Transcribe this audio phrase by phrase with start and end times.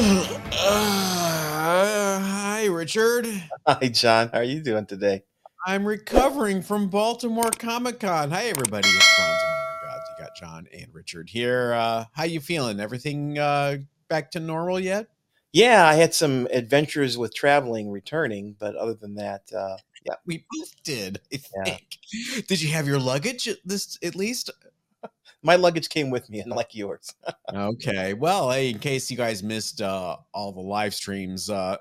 [0.00, 0.38] Uh,
[2.20, 3.26] hi, Richard.
[3.66, 4.28] Hi, John.
[4.32, 5.24] How are you doing today?
[5.66, 8.30] I'm recovering from Baltimore Comic Con.
[8.30, 8.88] Hi, everybody.
[8.88, 10.02] It's Bronze Modern Gods.
[10.16, 11.72] You got John and Richard here.
[11.72, 12.78] Uh, how you feeling?
[12.78, 15.08] Everything uh, back to normal yet?
[15.52, 20.44] Yeah, I had some adventures with traveling, returning, but other than that, uh, yeah, We
[20.48, 21.18] both did.
[21.34, 21.64] I Yeah.
[21.64, 22.46] think.
[22.46, 24.48] Did you have your luggage at this at least?
[25.42, 27.14] My luggage came with me, and unlike yours.
[27.52, 28.12] Okay.
[28.14, 31.76] Well, hey, in case you guys missed uh, all the live streams, uh,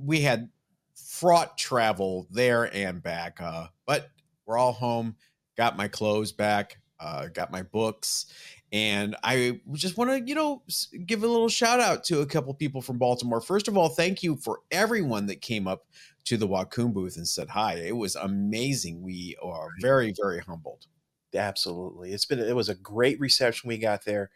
[0.00, 0.48] we had
[0.94, 3.40] fraught travel there and back.
[3.40, 4.08] Uh, but
[4.46, 5.16] we're all home.
[5.56, 6.78] Got my clothes back.
[6.98, 8.26] Uh, got my books,
[8.72, 10.62] and I just want to, you know,
[11.04, 13.40] give a little shout out to a couple people from Baltimore.
[13.40, 15.84] First of all, thank you for everyone that came up
[16.26, 17.74] to the Whakoom booth and said hi.
[17.74, 19.02] It was amazing.
[19.02, 20.86] We are very, very humbled.
[21.34, 24.30] Absolutely, it's been it was a great reception we got there,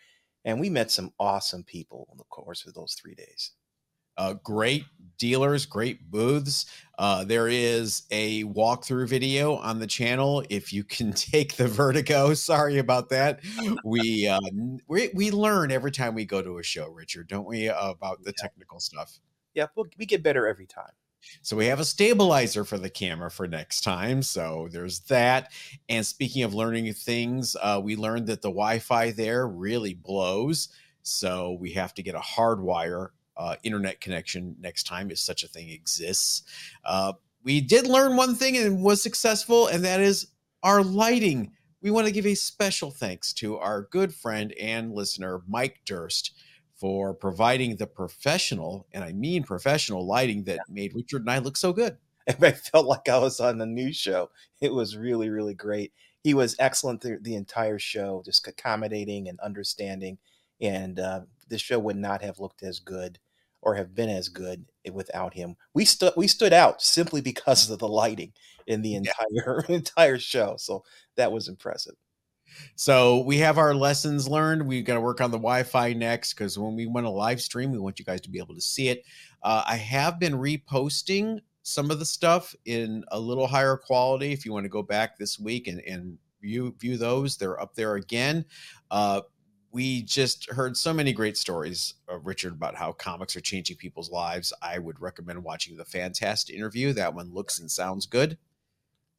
[0.45, 3.53] and we met some awesome people in the course of those three days.
[4.19, 4.85] uh, great
[5.19, 6.67] dealers, great booths.
[6.99, 10.45] Uh, there is a walkthrough video on the channel.
[10.51, 13.41] If you can take the vertigo, sorry about that.
[13.85, 14.41] We uh,
[14.89, 17.69] we we learn every time we go to a show, Richard, don't we?
[17.71, 18.43] Uh, about the Yeah.
[18.43, 19.19] technical stuff.
[19.55, 20.93] Yeah, we'll, we get better every time.
[21.43, 24.23] So we have a stabilizer for the camera for next time.
[24.23, 25.53] So there's that.
[25.89, 30.69] And speaking of learning things, uh, we learned that the Wi-Fi there really blows.
[31.03, 35.49] So we have to get a hardwire uh, internet connection next time, if such a
[35.49, 36.43] thing exists.
[36.85, 40.29] Uh, we did learn one thing and was successful, and that is
[40.63, 41.53] our lighting.
[41.81, 46.33] We want to give a special thanks to our good friend and listener, Mike Durst,
[46.77, 51.57] for providing the professional, and I mean professional lighting that made Richard and I look
[51.57, 51.97] so good.
[52.29, 54.31] I felt like I was on the news show.
[54.61, 55.93] It was really, really great.
[56.23, 60.19] He was excellent through the entire show, just accommodating and understanding.
[60.61, 63.19] And uh, the show would not have looked as good
[63.63, 65.57] or have been as good without him.
[65.75, 68.33] We stood we stood out simply because of the lighting
[68.67, 69.13] in the Yeah.
[69.21, 70.57] entire entire show.
[70.59, 70.85] So
[71.17, 71.95] that was impressive.
[72.75, 74.67] So we have our lessons learned.
[74.67, 77.71] We've got to work on the Wi-Fi next because when we want to live stream,
[77.73, 79.05] we want you guys to be able to see it.
[79.43, 84.33] Uh, I have been reposting some of the stuff in a little higher quality.
[84.33, 87.75] If you want to go back this week and, and view view those, they're up
[87.75, 88.45] there again.
[88.91, 89.23] Uh,
[89.73, 94.11] we just heard so many great stories, uh, Richard, about how comics are changing people's
[94.11, 94.53] lives.
[94.63, 96.93] I would recommend watching the Fantastic interview.
[96.93, 98.39] That one looks and sounds good,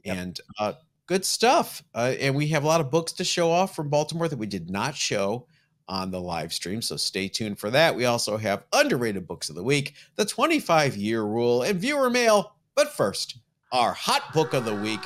[0.04, 0.18] Yep.
[0.18, 0.74] and uh,
[1.08, 1.84] good stuff.
[1.96, 4.46] Uh, and we have a lot of books to show off from Baltimore that we
[4.46, 5.48] did not show
[5.88, 6.82] on the live stream.
[6.82, 7.96] So stay tuned for that.
[7.96, 12.56] We also have underrated books of the week, the 25 year rule, and viewer mail.
[12.76, 13.40] But first,
[13.72, 15.00] our hot book of the week.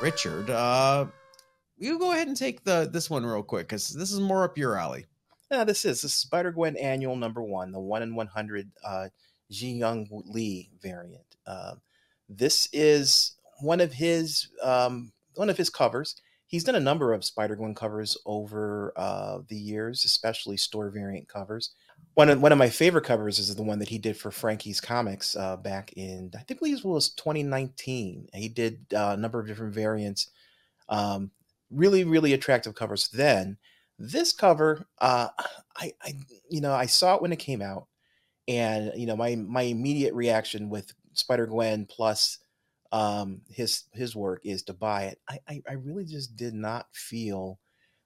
[0.00, 1.06] Richard, uh,
[1.76, 4.56] you go ahead and take the this one real quick because this is more up
[4.56, 5.06] your alley.
[5.50, 9.08] Yeah, this is the Spider Gwen Annual Number One, the one in one hundred uh,
[9.50, 11.36] Jee-Hyung Lee variant.
[11.46, 11.74] Uh,
[12.28, 16.16] this is one of his um, one of his covers.
[16.46, 21.28] He's done a number of Spider Gwen covers over uh, the years, especially store variant
[21.28, 21.70] covers.
[22.14, 24.80] One of one of my favorite covers is the one that he did for Frankie's
[24.80, 28.28] Comics uh, back in I think it was 2019.
[28.34, 30.30] He did uh, a number of different variants.
[30.88, 31.30] Um,
[31.70, 33.58] really, really attractive covers then
[33.98, 35.28] this cover uh
[35.76, 36.12] i i
[36.48, 37.86] you know i saw it when it came out
[38.46, 42.38] and you know my my immediate reaction with spider gwen plus
[42.92, 46.86] um his his work is to buy it i i, I really just did not
[46.94, 47.58] feel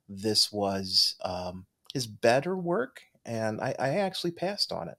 [0.08, 4.98] this was um his better work and i i actually passed on it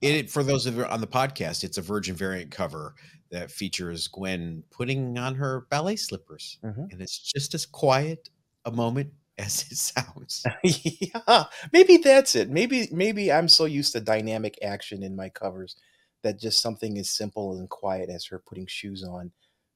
[0.00, 2.94] It for those of you on the podcast, it's a Virgin variant cover
[3.30, 6.92] that features Gwen putting on her ballet slippers, Mhm.
[6.92, 8.28] and it's just as quiet
[8.66, 10.44] a moment as it sounds.
[10.64, 15.76] yeah maybe that's it maybe maybe i'm so used to dynamic action in my covers
[16.22, 19.32] that just something as simple and quiet as her putting shoes on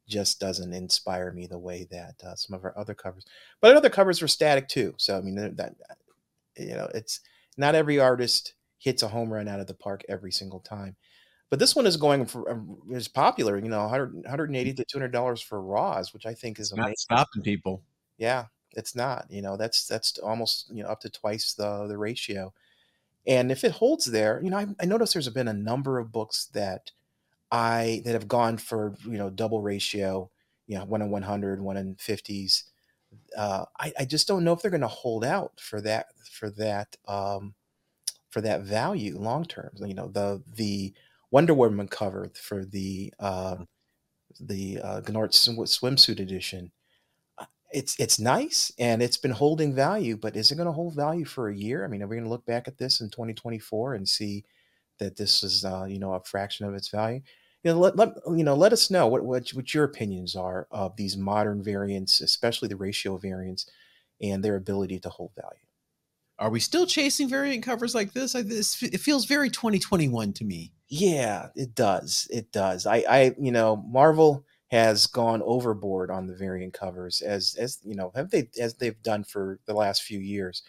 [0.09, 3.25] just doesn't inspire me the way that uh, some of our other covers
[3.61, 5.75] but other covers were static too so i mean that, that
[6.59, 7.21] you know it's
[7.57, 10.97] not every artist hits a home run out of the park every single time
[11.51, 15.13] but this one is going for um, is popular you know 100 180 to 200
[15.13, 17.83] dollars for raws which i think is Not amazing stopping people.
[18.19, 19.27] yeah, it's not.
[19.31, 22.53] You know, that's that's almost you know up to twice the the ratio.
[23.27, 26.13] And if it holds there, you know, I, I notice there's been a number of
[26.13, 26.91] books that
[27.51, 30.31] I that have gone for you know double ratio,
[30.67, 32.65] you know, one in 100, one in 50s.
[33.37, 36.51] Uh, I, I just don't know if they're going to hold out for that for
[36.51, 37.55] that um,
[38.31, 39.71] for that value long term.
[39.79, 40.93] You know, the the
[41.31, 43.57] Wonder Woman cover for the uh,
[44.41, 46.73] the uh, Gnort swim- swimsuit edition
[47.75, 51.25] it's it's nice and it's been holding value, but is it going to hold value
[51.25, 51.85] for a year?
[51.85, 54.45] I mean, are we going to look back at this in 2024 and see
[54.99, 57.21] that this is uh, you know a fraction of its value.
[57.63, 60.67] You know, let, let you know let us know what, what what your opinions are
[60.71, 63.71] of these modern variants, especially the ratio variants,
[64.21, 65.67] and their ability to hold value.
[66.39, 68.35] Are we still chasing variant covers like this?
[68.35, 70.73] I, this it feels very 2021 to me.
[70.89, 72.27] Yeah, it does.
[72.31, 72.87] It does.
[72.87, 77.95] I, I, you know, Marvel has gone overboard on the variant covers as, as you
[77.95, 80.63] know, have they as they've done for the last few years.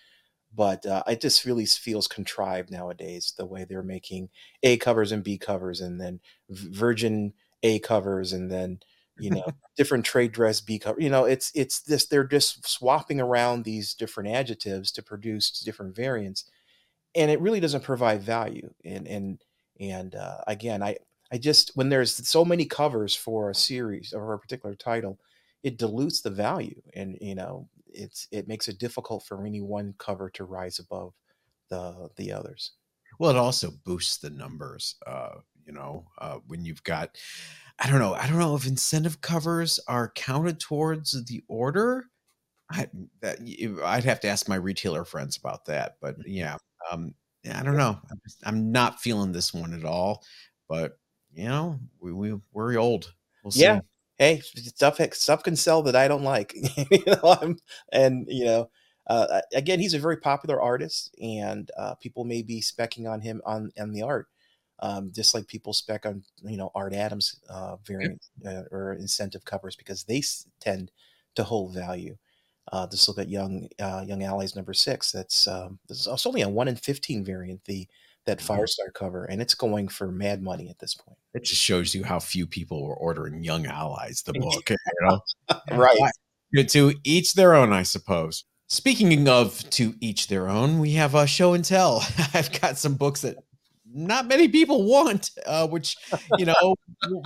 [0.53, 4.29] But uh, it just really feels contrived nowadays the way they're making
[4.63, 7.33] A covers and B covers, and then Virgin
[7.63, 8.79] A covers, and then
[9.17, 9.45] you know
[9.77, 13.93] different trade dress b cover you know it's it's this they're just swapping around these
[13.93, 16.45] different adjectives to produce different variants
[17.15, 19.41] and it really doesn't provide value and and
[19.79, 20.97] and uh, again i
[21.31, 25.19] i just when there's so many covers for a series or a particular title
[25.63, 29.93] it dilutes the value and you know it's it makes it difficult for any one
[29.97, 31.13] cover to rise above
[31.69, 32.73] the the others
[33.19, 35.35] well it also boosts the numbers uh
[35.65, 37.17] you know uh when you've got
[37.79, 38.13] I don't know.
[38.13, 42.05] I don't know if incentive covers are counted towards the order.
[42.71, 42.87] I
[43.21, 43.39] that
[43.83, 45.97] I'd have to ask my retailer friends about that.
[46.01, 46.31] But mm-hmm.
[46.31, 46.57] yeah,
[46.89, 47.13] um,
[47.51, 47.99] I don't know.
[48.09, 50.23] I'm, just, I'm not feeling this one at all.
[50.69, 50.97] But
[51.35, 53.13] you know, we, we we're old.
[53.43, 53.81] We'll yeah.
[54.17, 56.55] Hey, stuff stuff can sell that I don't like.
[56.91, 57.57] you know, I'm,
[57.91, 58.69] and you know,
[59.07, 63.41] uh, again, he's a very popular artist, and uh, people may be specking on him
[63.45, 64.27] on on the art
[64.79, 69.45] um, just like people spec on you know Art Adams uh, variant uh, or incentive
[69.45, 70.21] covers because they
[70.59, 70.91] tend
[71.35, 72.17] to hold value.
[72.71, 75.11] Uh, let's look at Young uh, Young Allies number six.
[75.11, 77.63] That's um, this is only a one in fifteen variant.
[77.65, 77.87] The
[78.25, 78.53] that mm-hmm.
[78.53, 81.17] Firestar cover, and it's going for mad money at this point.
[81.33, 84.69] It just shows you how few people were ordering Young Allies, the book.
[84.69, 85.19] you know?
[85.71, 86.11] right.
[86.69, 88.45] To each their own, I suppose.
[88.67, 92.03] Speaking of to each their own, we have a show and tell.
[92.33, 93.37] I've got some books that
[93.95, 95.95] not many people want, uh, which
[96.37, 96.75] you know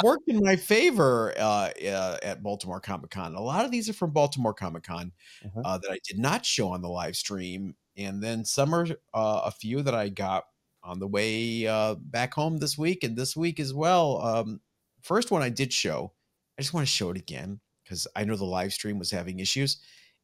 [0.04, 3.36] worked in my favor uh, uh, at Baltimore Comic Con.
[3.36, 5.12] A lot of these are from Baltimore Comic Con
[5.44, 5.62] uh-huh.
[5.64, 9.42] uh, that I did not show on the live stream, and then some are uh,
[9.46, 10.44] a few that I got
[10.90, 14.22] on the way uh, back home this week and this week as well.
[14.22, 14.60] Um,
[15.02, 16.12] first one I did show.
[16.58, 19.40] I just want to show it again because I know the live stream was having
[19.40, 19.78] issues.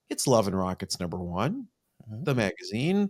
[0.09, 1.67] It's Love and Rockets number one,
[2.03, 2.21] uh-huh.
[2.23, 3.09] the magazine,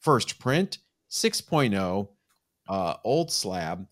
[0.00, 0.78] first print,
[1.10, 2.08] 6.0
[2.68, 3.86] uh, Old Slab,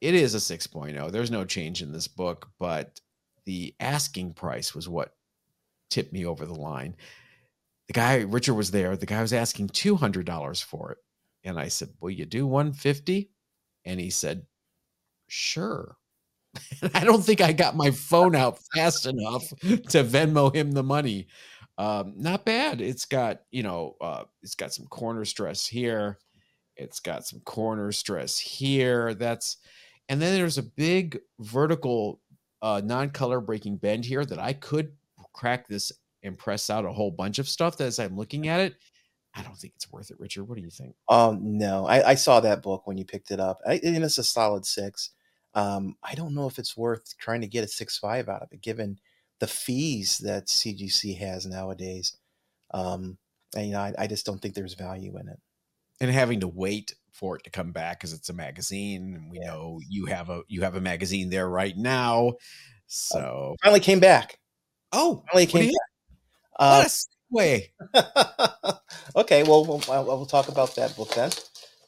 [0.00, 1.10] it is a 6.0.
[1.10, 3.00] There's no change in this book, but
[3.46, 5.14] the asking price was what
[5.90, 6.96] tipped me over the line.
[7.88, 8.96] The guy, Richard was there.
[8.96, 10.98] The guy was asking $200 for it.
[11.44, 13.30] And I said, Will you do 150
[13.84, 14.46] And he said,
[15.28, 15.96] Sure.
[16.94, 21.28] I don't think I got my phone out fast enough to Venmo him the money.
[21.76, 22.80] Um, not bad.
[22.80, 26.18] It's got, you know, uh, it's got some corner stress here.
[26.76, 29.14] It's got some corner stress here.
[29.14, 29.58] That's
[30.08, 32.20] and then there's a big vertical
[32.62, 34.92] uh, non-color breaking bend here that I could
[35.34, 35.92] crack this
[36.22, 38.74] and press out a whole bunch of stuff as I'm looking at it.
[39.38, 40.44] I don't think it's worth it, Richard.
[40.44, 40.94] What do you think?
[41.08, 44.18] Um, no, I, I saw that book when you picked it up, I, and it's
[44.18, 45.10] a solid six.
[45.54, 48.48] Um, I don't know if it's worth trying to get a six five out of
[48.52, 48.98] it, given
[49.38, 52.16] the fees that CGC has nowadays.
[52.72, 53.18] Um,
[53.56, 55.38] and you know, I, I just don't think there's value in it
[56.00, 59.38] and having to wait for it to come back because it's a magazine and we
[59.40, 59.48] yeah.
[59.48, 62.32] know you have a you have a magazine there right now
[62.86, 64.38] so finally came back
[64.92, 65.74] oh finally came back
[66.60, 66.84] uh,
[67.30, 67.72] way.
[69.16, 71.30] Okay well, we'll, we'll talk about that book then.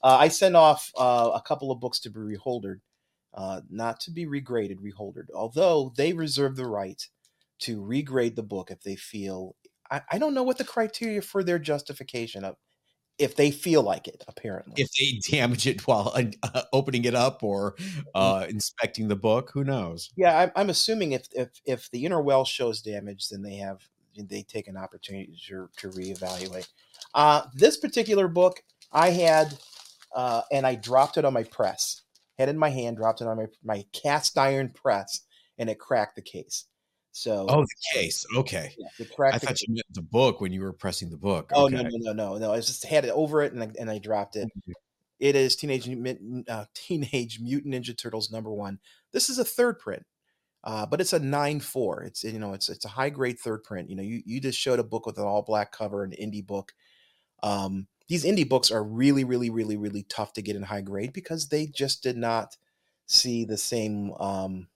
[0.03, 2.81] Uh, i sent off uh, a couple of books to be reholdered
[3.35, 7.09] uh, not to be regraded reholdered although they reserve the right
[7.59, 9.55] to regrade the book if they feel
[9.91, 12.57] I, I don't know what the criteria for their justification of
[13.19, 14.73] if they feel like it apparently.
[14.79, 18.01] If they damage it while uh, opening it up or mm-hmm.
[18.15, 20.11] uh, inspecting the book who knows?
[20.17, 23.87] Yeah I'm, I'm, assuming if, if if the inner well shows damage then they have
[24.29, 26.69] they take an opportunity to, to reevaluate
[27.15, 28.63] uh, this particular book
[28.93, 29.57] i had
[30.15, 32.03] uh, and i dropped it on my press
[32.39, 35.21] had in my hand dropped it on my, my cast iron press
[35.59, 36.67] and it cracked the case
[37.13, 38.25] so oh, the case.
[38.37, 39.63] Okay, yeah, I thought case.
[39.67, 41.51] you meant the book when you were pressing the book.
[41.53, 42.53] Oh no, no, no, no, no!
[42.53, 44.47] I just had it over it and I, and I dropped it.
[44.47, 44.73] Mm-hmm.
[45.19, 45.89] It is Teenage
[46.49, 48.79] uh, Teenage Mutant Ninja Turtles number one.
[49.13, 50.05] This is a third print,
[50.65, 52.03] uh, but it's a nine four.
[52.03, 53.91] It's you know it's it's a high grade third print.
[53.91, 56.47] You know you you just showed a book with an all black cover, an indie
[56.47, 56.73] book.
[57.43, 61.13] Um, these indie books are really really really really tough to get in high grade
[61.13, 62.57] because they just did not
[63.07, 64.69] see the same um,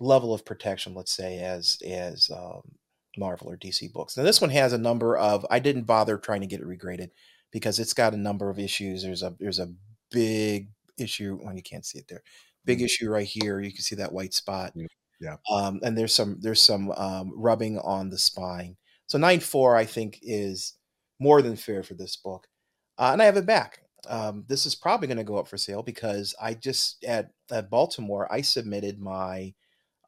[0.00, 2.62] level of protection, let's say, as as um,
[3.16, 4.16] Marvel or DC books.
[4.16, 5.46] Now, this one has a number of.
[5.50, 7.10] I didn't bother trying to get it regraded
[7.50, 9.02] because it's got a number of issues.
[9.02, 9.72] There's a there's a
[10.10, 11.38] big issue.
[11.42, 12.22] Well, you can't see it there.
[12.64, 12.84] Big Mhm.
[12.84, 13.60] issue right here.
[13.60, 14.72] You can see that white spot.
[14.74, 14.86] Yeah.
[15.20, 15.36] Yeah.
[15.50, 18.76] Um, and there's some there's some um, rubbing on the spine.
[19.06, 20.74] So nine four, I think, is
[21.20, 22.46] more than fair for this book.
[22.98, 23.80] Uh, and I have it back.
[24.08, 27.70] Um, this is probably going to go up for sale because I just at at
[27.70, 29.54] Baltimore I submitted my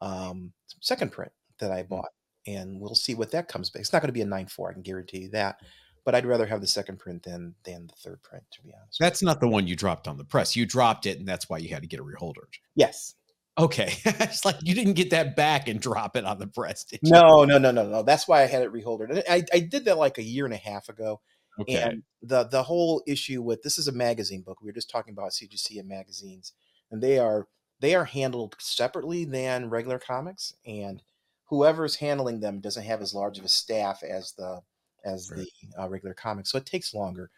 [0.01, 2.09] um, second print that I bought,
[2.47, 3.81] and we'll see what that comes back.
[3.81, 4.69] It's not going to be a nine four.
[4.69, 5.59] I can guarantee you that.
[6.05, 8.99] But I'd rather have the second print than than the third print, to be honest.
[8.99, 10.55] That's not the one you dropped on the press.
[10.55, 12.53] You dropped it, and that's why you had to get it reholdered.
[12.75, 13.15] yes.
[13.57, 16.83] Okay, it's like you didn't get that back and drop it on the press.
[16.83, 17.11] Did you?
[17.11, 18.03] No, no, no, no, no.
[18.03, 19.11] That's why I had it reholdered.
[19.11, 21.21] And I, I did that like a year and a half ago.
[21.61, 21.81] Okay.
[21.81, 24.61] And the the whole issue with this is a magazine book.
[24.61, 26.51] We were just talking about CGC and magazines,
[26.91, 27.47] and they are
[27.79, 30.53] they are handled separately than regular comics.
[30.65, 31.01] And
[31.45, 34.61] whoever's handling them doesn't have as large of a staff as the
[35.05, 35.45] as Right.
[35.45, 37.31] the uh, regular comics, so it takes longer.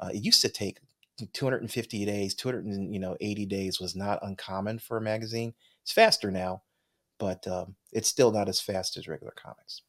[0.00, 0.80] Uh, it used to take
[1.32, 5.54] 250 days, 200 you know 80 days was not uncommon for a magazine.
[5.82, 6.62] It's faster now,
[7.18, 9.82] but um, it's still not as fast as regular comics.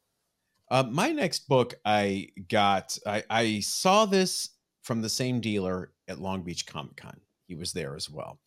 [0.70, 4.50] Uh, my next book, I got, I, I saw this
[4.82, 7.20] from the same dealer at Long Beach Comic Con.
[7.46, 8.40] He was there as well.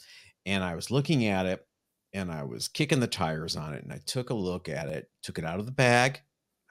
[0.45, 1.65] And I was looking at it
[2.13, 3.83] and I was kicking the tires on it.
[3.83, 6.19] And I took a look at it, took it out of the bag.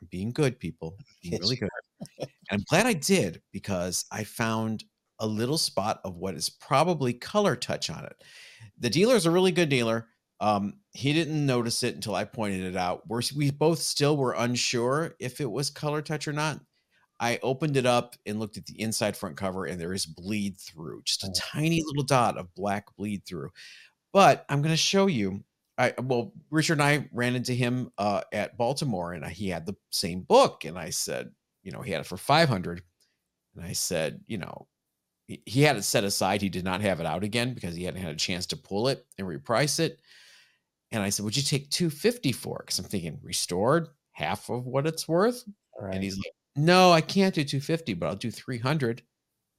[0.01, 1.71] I'm being good, people, being really good.
[2.21, 4.85] And I'm glad I did because I found
[5.21, 8.23] a little spot of what is probably color touch on it.
[8.79, 10.09] The dealer's a really good dealer.
[10.41, 13.09] Um, he didn't notice it until I pointed it out.
[13.09, 16.61] We're, we both still were unsure if it was color touch or not.
[17.21, 20.57] I opened it up and looked at the inside front cover, and there is bleed
[20.61, 21.33] through, just a Oh.
[21.37, 23.51] tiny little dot of black bleed through.
[24.13, 25.45] But I'm going to show you.
[25.77, 29.77] I well, Richard and I ran into him uh, at Baltimore, and he had the
[29.91, 31.33] same book, and I said,
[31.69, 32.81] you know, he had it for 500,
[33.55, 34.69] and I said, you know,
[35.27, 36.41] he, he had it set aside.
[36.41, 38.89] He did not have it out again because he hadn't had a chance to pull
[38.89, 40.01] it and reprice it.
[40.93, 44.65] And I said, "Would you take 250 for it?" Because I'm thinking restored, half of
[44.65, 45.45] what it's worth.
[45.79, 45.95] Right.
[45.95, 49.03] And he's like, "No, I can't do 250, but I'll do 300."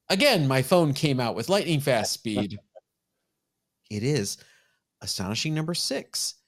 [0.09, 2.57] Again, my phone came out with lightning fast speed.
[3.91, 4.37] it is
[5.01, 6.38] astonishing number six.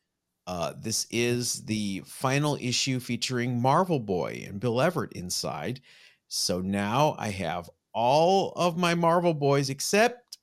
[0.51, 5.79] Uh, this is the final issue featuring Marvel Boy and Bill Everett inside.
[6.27, 10.39] So now I have all of my Marvel Boys except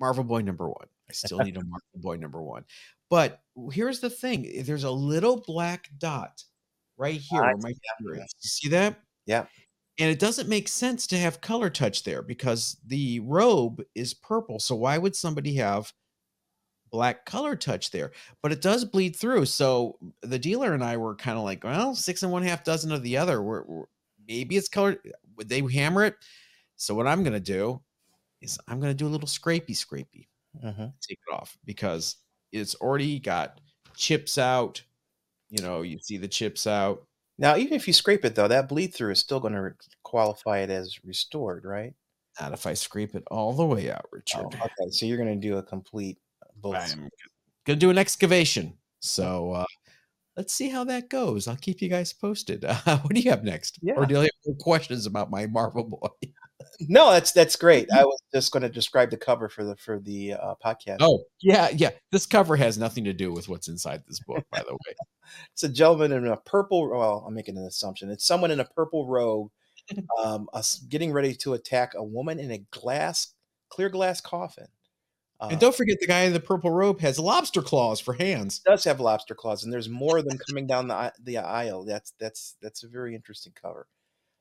[0.00, 0.88] Marvel Boy number one.
[1.08, 2.64] I still need a Marvel Boy number one.
[3.10, 6.42] But here's the thing there's a little black dot
[6.96, 8.34] right here where my finger is.
[8.42, 8.98] You see that?
[9.26, 9.44] Yeah.
[10.00, 14.58] And it doesn't make sense to have color touch there because the robe is purple.
[14.58, 15.92] So why would somebody have
[16.92, 18.12] black color touch there?
[18.42, 19.46] But it does bleed through.
[19.46, 22.92] So the dealer and I were kind of like, well, six and one half dozen
[22.92, 23.42] of the other.
[23.42, 23.86] We're, we're-
[24.28, 24.98] maybe it's colored.
[25.36, 26.14] Would they hammer it?
[26.76, 27.80] So what I'm gonna do
[28.40, 30.26] is I'm gonna do a little scrapey scrapey
[30.64, 30.92] Mhm.
[31.00, 32.16] take it off because
[32.52, 33.60] it's already got
[33.96, 34.82] chips out.
[35.50, 37.06] You know, you see the chips out.
[37.38, 40.58] Now, even if you scrape it, though, that bleed through is still going to qualify
[40.58, 41.94] it as restored, right?
[42.40, 44.46] Not if I scrape it all the way out, Richard.
[44.60, 46.18] Oh, okay, so you're going to do a complete
[46.62, 46.96] both.
[47.66, 48.74] Gonna do an excavation.
[49.00, 49.64] So uh,
[50.36, 51.48] let's see how that goes.
[51.48, 52.64] I'll keep you guys posted.
[52.64, 53.78] Uh, what do you have next?
[53.82, 53.94] Yeah.
[53.94, 56.28] Or do you have more questions about my Marvel Boy?
[56.88, 57.88] No, that's that's great.
[57.92, 60.98] I was just going to describe the cover for the for the uh, podcast.
[61.00, 61.90] Oh, yeah, yeah.
[62.10, 64.94] This cover has nothing to do with what's inside this book, by the way.
[65.52, 66.90] It's a gentleman in a purple.
[66.90, 68.10] Well, I'm making an assumption.
[68.10, 69.50] It's someone in a purple robe,
[70.22, 70.48] um,
[70.88, 73.34] getting ready to attack a woman in a glass,
[73.70, 74.66] clear glass coffin.
[75.42, 78.60] Uh, And don't forget the guy in the purple robe has lobster claws for hands.
[78.60, 81.84] does have lobster claws, and there's more of them coming down the the aisle.
[81.84, 83.88] That's that's that's a very interesting cover,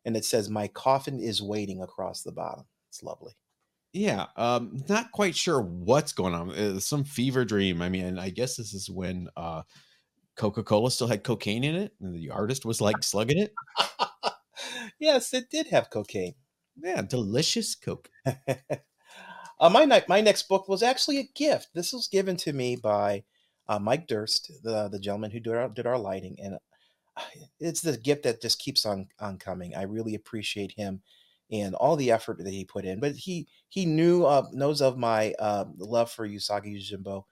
[0.05, 2.65] and it says, "My coffin is waiting" across the bottom.
[2.89, 3.33] It's lovely.
[3.93, 6.51] Yeah, um, not quite sure what's going on.
[6.51, 7.81] Uh, some fever dream.
[7.81, 9.63] I mean, I guess this is when uh,
[10.35, 13.53] Coca Cola still had cocaine in it, and the artist was like slugging it.
[14.99, 16.35] yes, it did have cocaine.
[16.81, 18.09] Yeah, delicious Coke.
[19.61, 21.69] uh, my ne- my next book was actually a gift.
[21.73, 23.23] This was given to me by
[23.69, 26.55] uh, Mike Durst, the the gentleman who did our, did our lighting, and
[27.15, 27.21] uh,
[27.59, 29.75] it's the gift that just keeps on on coming.
[29.75, 31.01] I really appreciate him
[31.51, 32.99] and all the effort that he put in.
[32.99, 37.23] But he he knew uh, knows of my uh, love for Usagi Yojimbo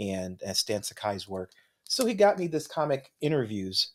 [0.00, 1.52] and uh, Stan Sakai's work,
[1.84, 3.92] so he got me this comic interviews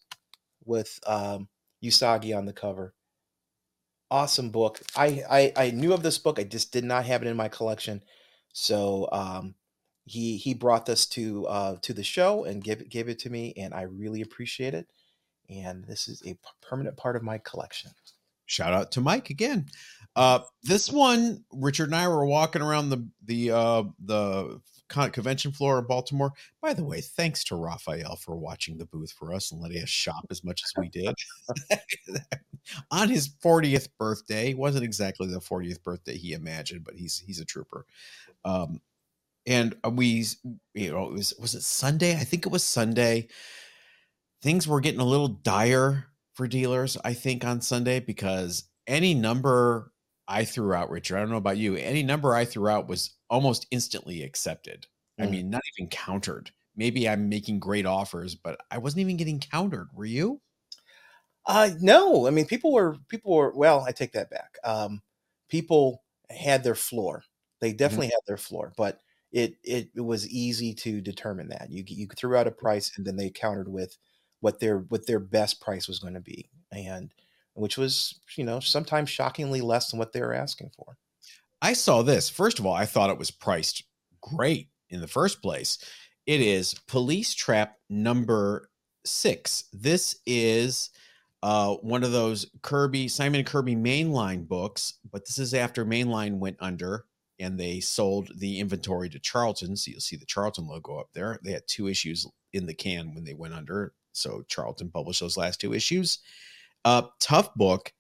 [0.64, 1.50] with um,
[1.84, 2.94] Usagi on the cover
[4.12, 4.82] awesome book.
[4.96, 6.40] I, I I knew of this book.
[6.40, 8.04] I just did not have it in my collection.
[8.54, 9.56] So um,
[10.06, 13.30] he he brought this to uh, to the show and gave it gave it to
[13.30, 14.88] me, and I really appreciate it.
[15.50, 17.92] And this is a permanent part of my collection.
[18.46, 19.68] shout out to Mike again.
[20.16, 25.80] Uh, this one, Richard and I were walking around the the uh, the convention floor
[25.80, 26.34] in Baltimore.
[26.62, 29.90] By the way, thanks to Raphael for watching the booth for us and letting us
[29.90, 31.16] shop as much as we did
[32.92, 34.52] on his 40th birthday.
[34.52, 37.86] It wasn't exactly the 40th birthday he imagined, but he's he's a trooper.
[38.46, 38.82] Um,
[39.46, 40.26] and we,
[40.74, 42.16] you know, it was was it Sunday?
[42.16, 43.28] I think it was Sunday.
[44.42, 49.91] Things were getting a little dire for dealers, I think, on Sunday because any number
[50.32, 51.18] I threw out, Richard.
[51.18, 51.76] I don't know about you.
[51.76, 54.88] Any number I threw out was almost instantly accepted.
[55.20, 55.24] Mm.
[55.24, 56.52] I mean, not even countered.
[56.76, 59.90] Maybe I'm making great offers, but I wasn't even getting countered.
[59.94, 60.42] Were you?
[61.46, 62.28] Uh no.
[62.28, 64.58] I mean, people were people were well, I take that back.
[64.64, 65.02] Um
[65.50, 67.24] people had their floor.
[67.60, 67.78] They mm-hmm.
[67.78, 68.14] definitely mm-hmm.
[68.14, 69.00] had their floor, but
[69.32, 71.70] it, it it was easy to determine that.
[71.70, 73.98] You you threw out a price and then they countered with
[74.40, 76.50] what their what their best price was going to be.
[76.72, 77.12] And
[77.62, 80.98] which was, you know, sometimes shockingly less than what they were asking for.
[81.62, 82.30] I saw this.
[82.30, 83.84] First of all, I thought it was priced
[84.22, 85.78] great in the first place.
[86.26, 88.70] It is Police Trap number
[89.06, 89.66] six.
[89.72, 90.90] This is
[91.44, 96.58] uh, one of those Kirby, Simon Kirby mainline books, but this is after mainline went
[96.60, 97.06] under
[97.40, 99.76] and they sold the inventory to Charlton.
[99.76, 101.40] So you'll see the Charlton logo up there.
[101.44, 103.94] They had two issues in the can when they went under.
[104.14, 106.20] So Charlton published those last two issues.
[106.86, 107.92] Uh, tough book.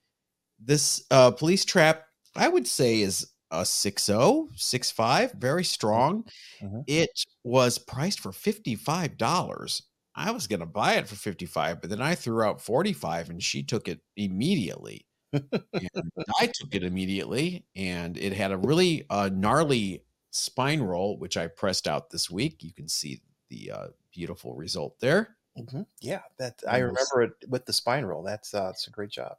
[0.59, 2.03] This uh, Police Trap,
[2.35, 6.23] I would say, is a 6.0, 6.5, very strong.
[6.61, 6.81] Mm-hmm.
[6.87, 9.81] It was priced for $55.
[10.15, 13.41] I was going to buy it for 55, but then I threw out 45 and
[13.41, 15.05] she took it immediately.
[15.33, 21.47] I took it immediately and it had a really uh, gnarly spine roll, which I
[21.47, 22.63] pressed out this week.
[22.63, 25.37] You can see the uh, beautiful result there.
[25.57, 25.81] Mm-hmm.
[25.99, 28.23] Yeah, that I remember it with the spine roll.
[28.23, 29.35] That's uh, that's a great job.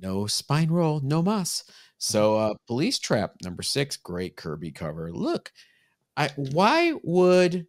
[0.00, 1.62] No spine roll, no muss.
[1.62, 1.72] Mm-hmm.
[1.98, 5.12] So, uh, police trap number six, great Kirby cover.
[5.12, 5.52] Look,
[6.16, 7.66] I why would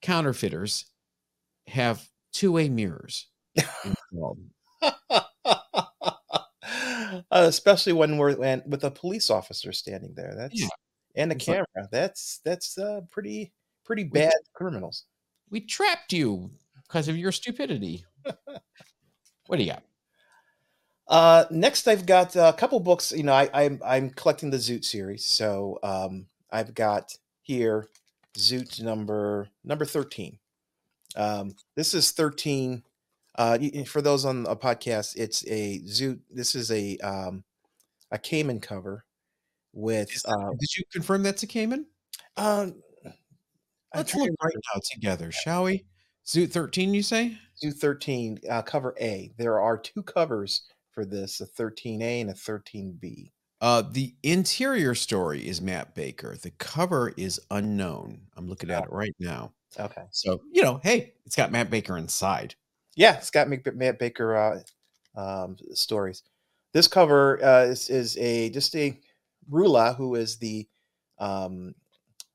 [0.00, 0.86] counterfeiters
[1.66, 3.26] have two way mirrors?
[4.80, 4.80] uh,
[7.30, 10.34] especially when we're when, with a police officer standing there.
[10.34, 10.68] That's yeah.
[11.16, 11.66] and a it's camera.
[11.76, 13.52] Like, that's that's uh, pretty
[13.84, 15.04] pretty bad we, criminals.
[15.50, 16.50] We trapped you
[16.86, 18.04] because of your stupidity.
[19.46, 19.82] what do you got?
[21.08, 23.12] Uh, next, I've got a couple books.
[23.12, 27.86] You know, I, I'm I'm collecting the Zoot series, so um, I've got here
[28.36, 30.38] Zoot number number thirteen.
[31.14, 32.82] Um, this is thirteen
[33.36, 36.20] uh, for those on a podcast, it's a Zoot.
[36.30, 37.44] This is a um,
[38.10, 39.04] a Kamen cover
[39.72, 40.10] with.
[40.24, 41.84] Uh, did you confirm that's a Kamen?
[42.36, 42.76] Um,
[43.94, 45.84] Let's look right now together, shall we?
[46.28, 47.38] Zoo thirteen, you say?
[47.58, 49.32] Zoo thirteen, uh, cover A.
[49.38, 50.62] There are two covers
[50.92, 53.32] for this: a thirteen A and a thirteen B.
[53.60, 56.36] Uh, the interior story is Matt Baker.
[56.36, 58.20] The cover is unknown.
[58.36, 58.84] I'm looking at oh.
[58.84, 59.52] it right now.
[59.78, 60.04] Okay.
[60.10, 62.54] So you know, hey, it's got Matt Baker inside.
[62.96, 64.60] Yeah, Scott Matt Baker uh,
[65.14, 66.22] um, stories.
[66.72, 68.98] This cover uh, is, is a just a
[69.50, 70.66] Rulah, who is the
[71.18, 71.74] um,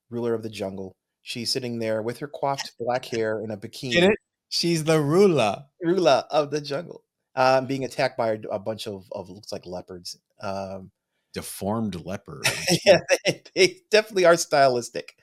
[0.09, 0.95] ruler of the jungle.
[1.21, 4.13] She's sitting there with her coiffed black hair in a bikini.
[4.49, 5.65] She's the Rulah.
[5.85, 7.03] Rulah of the jungle,
[7.35, 10.17] um, being attacked by a, a, bunch of, of looks like leopards.
[10.41, 10.91] Um,
[11.33, 12.45] Deformed leopard.
[12.85, 15.15] yeah, they, they, definitely are stylistic.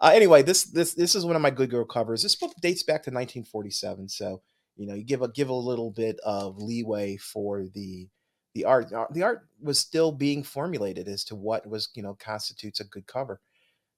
[0.00, 2.22] Uh, anyway, this this this is one of my good girl covers.
[2.22, 4.42] This book dates back to 1947, so
[4.76, 8.08] you know you give a give a little bit of leeway for the
[8.54, 12.80] the art the art was still being formulated as to what was you know constitutes
[12.80, 13.40] a good cover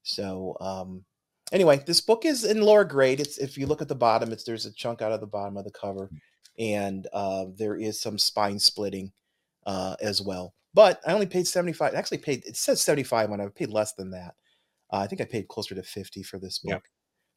[0.02, 1.04] so um
[1.52, 4.44] anyway this book is in lower grade it's if you look at the bottom it's
[4.44, 6.10] there's a chunk out of the bottom of the cover
[6.58, 9.12] and uh, there is some spine splitting
[9.66, 13.48] uh, as well but i only paid 75 actually paid it says 75 when i
[13.48, 14.34] paid less than that.
[14.92, 16.84] Uh, i think i paid closer to 50 for this book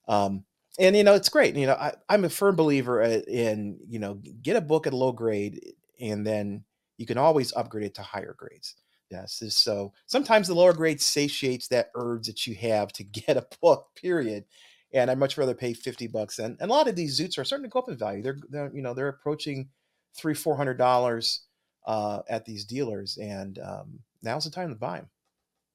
[0.07, 0.15] yeah.
[0.25, 0.43] um
[0.79, 4.19] and you know it's great you know I, i'm a firm believer in you know
[4.41, 5.59] get a book at a low grade
[5.99, 6.63] and then
[6.97, 8.75] you can always upgrade it to higher grades
[9.11, 13.47] yes so sometimes the lower grade satiates that urge that you have to get a
[13.61, 14.45] book period
[14.93, 17.43] and i'd much rather pay 50 bucks and, and a lot of these zoots are
[17.43, 19.69] starting to go up in value they're, they're you know they're approaching
[20.15, 21.41] three four hundred dollars
[21.87, 25.09] uh, at these dealers and um, now's the time to buy them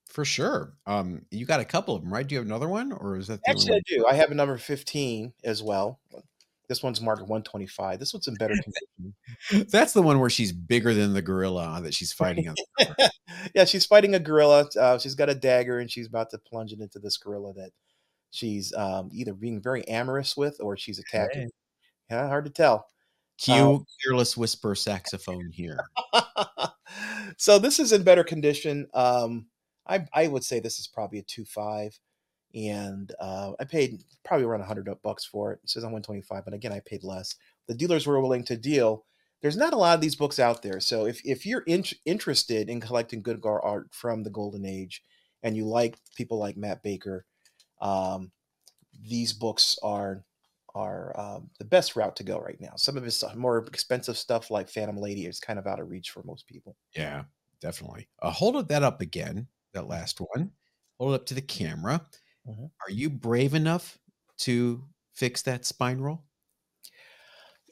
[0.09, 0.75] for sure.
[0.87, 2.27] Um, you got a couple of them, right?
[2.27, 4.07] Do you have another one, or is that actually I do?
[4.07, 6.01] I have a number fifteen as well.
[6.69, 7.99] This one's marked 125.
[7.99, 9.69] This one's in better condition.
[9.71, 12.57] That's the one where she's bigger than the gorilla that she's fighting on.
[13.55, 14.69] yeah, she's fighting a gorilla.
[14.79, 17.71] Uh, she's got a dagger and she's about to plunge it into this gorilla that
[18.31, 21.43] she's um, either being very amorous with or she's attacking.
[21.43, 21.51] Hey.
[22.11, 22.87] Yeah, hard to tell.
[23.39, 25.79] Cue um, Careless Whisper saxophone here.
[27.37, 28.87] so this is in better condition.
[28.95, 29.47] Um,
[29.87, 31.99] I I would say this is probably a two five,
[32.57, 35.61] and uh, I paid probably around hundred bucks for it.
[35.63, 37.37] It says on one twenty five, but again, I paid less.
[37.69, 39.05] The dealers were willing to deal.
[39.43, 42.71] There's not a lot of these books out there, so if if you're in, interested
[42.71, 45.03] in collecting good art from the Golden Age,
[45.43, 47.27] and you like people like Matt Baker,
[47.83, 48.33] um,
[49.07, 50.25] these books are
[50.75, 52.73] are um, the best route to go right now.
[52.77, 56.11] Some of his more expensive stuff, like Phantom Lady, is kind of out of reach
[56.11, 56.77] for most people.
[56.95, 57.25] Yeah,
[57.61, 58.09] definitely.
[58.23, 59.47] Uh, hold that up again.
[59.75, 60.51] That last one.
[60.99, 62.01] Hold it up to the camera.
[62.49, 62.65] Mm-hmm.
[62.65, 63.99] Are you brave enough
[64.39, 66.23] to fix that spine roll?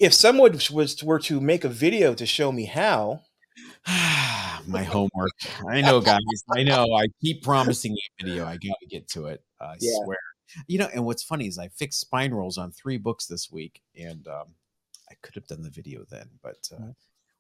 [0.01, 3.21] If someone was were to make a video to show me how,
[4.67, 5.33] my homework.
[5.69, 6.19] I know, guys.
[6.51, 6.93] I know.
[6.95, 8.45] I keep promising you a video.
[8.45, 9.43] I got to get to it.
[9.61, 9.93] I yeah.
[10.03, 10.19] swear.
[10.67, 13.81] You know, and what's funny is I fixed spine rolls on three books this week,
[13.99, 14.55] and um,
[15.11, 16.91] I could have done the video then, but uh, mm-hmm.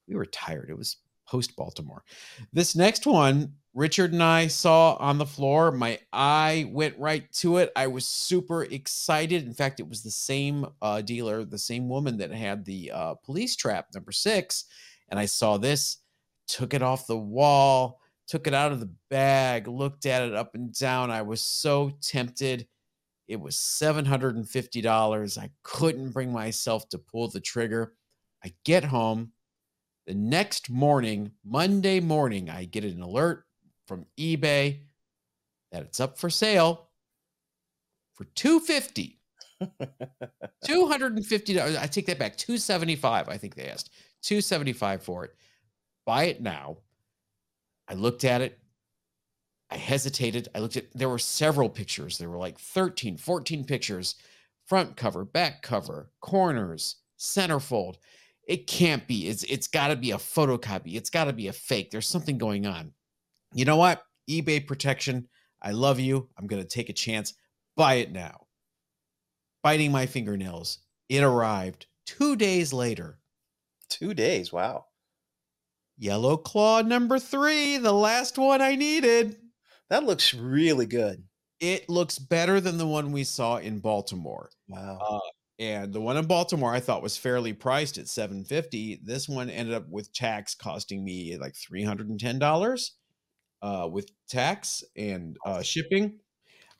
[0.08, 0.70] we were tired.
[0.70, 2.04] It was post Baltimore.
[2.52, 5.72] This next one, Richard and I saw on the floor.
[5.72, 7.72] My eye went right to it.
[7.74, 9.44] I was super excited.
[9.44, 13.14] In fact, it was the same uh, dealer, the same woman that had the uh,
[13.14, 14.64] police trap number six,
[15.08, 15.98] and I saw this,
[16.46, 18.00] took it off the wall.
[18.26, 21.10] Took it out of the bag, looked at it up and down.
[21.10, 22.66] I was so tempted
[23.28, 25.38] it was $750.
[25.38, 27.94] I couldn't bring myself to pull the trigger.
[28.44, 29.32] I get home.
[30.06, 33.44] The next morning, Monday morning, I get an alert
[33.86, 34.80] from eBay
[35.72, 36.88] that it's up for sale
[38.14, 39.18] for 250
[40.64, 43.90] $250 i take that back 275 i think they asked
[44.22, 45.34] 275 for it
[46.06, 46.76] buy it now
[47.88, 48.58] i looked at it
[49.74, 50.48] I hesitated.
[50.54, 52.16] I looked at, there were several pictures.
[52.16, 54.14] There were like 13, 14 pictures
[54.66, 57.96] front cover, back cover, corners, centerfold.
[58.46, 59.28] It can't be.
[59.28, 60.94] It's, it's got to be a photocopy.
[60.96, 61.90] It's got to be a fake.
[61.90, 62.92] There's something going on.
[63.52, 64.02] You know what?
[64.28, 65.28] eBay protection.
[65.62, 66.28] I love you.
[66.38, 67.34] I'm going to take a chance.
[67.76, 68.46] Buy it now.
[69.62, 70.78] Biting my fingernails.
[71.08, 73.18] It arrived two days later.
[73.88, 74.52] Two days.
[74.52, 74.86] Wow.
[75.96, 79.36] Yellow Claw number three, the last one I needed.
[79.90, 81.22] That looks really good.
[81.60, 84.50] It looks better than the one we saw in Baltimore.
[84.68, 84.98] Wow.
[85.00, 85.18] Uh,
[85.58, 89.00] and the one in Baltimore I thought was fairly priced at 750.
[89.04, 92.90] This one ended up with tax costing me like $310
[93.62, 96.18] uh, with tax and uh, shipping.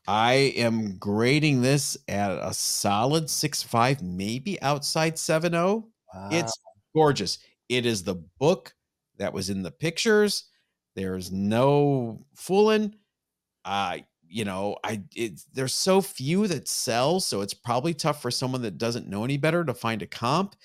[0.06, 5.84] I am grading this at a solid six five, maybe outside 7.0.
[6.12, 6.28] Wow.
[6.30, 6.58] It's
[6.94, 7.38] gorgeous.
[7.68, 8.74] It is the book
[9.18, 10.44] that was in the pictures.
[10.94, 12.96] There's no fooling.
[13.64, 13.98] Uh,
[14.34, 18.62] you know, I it, there's so few that sell, so it's probably tough for someone
[18.62, 20.56] that doesn't know any better to find a comp.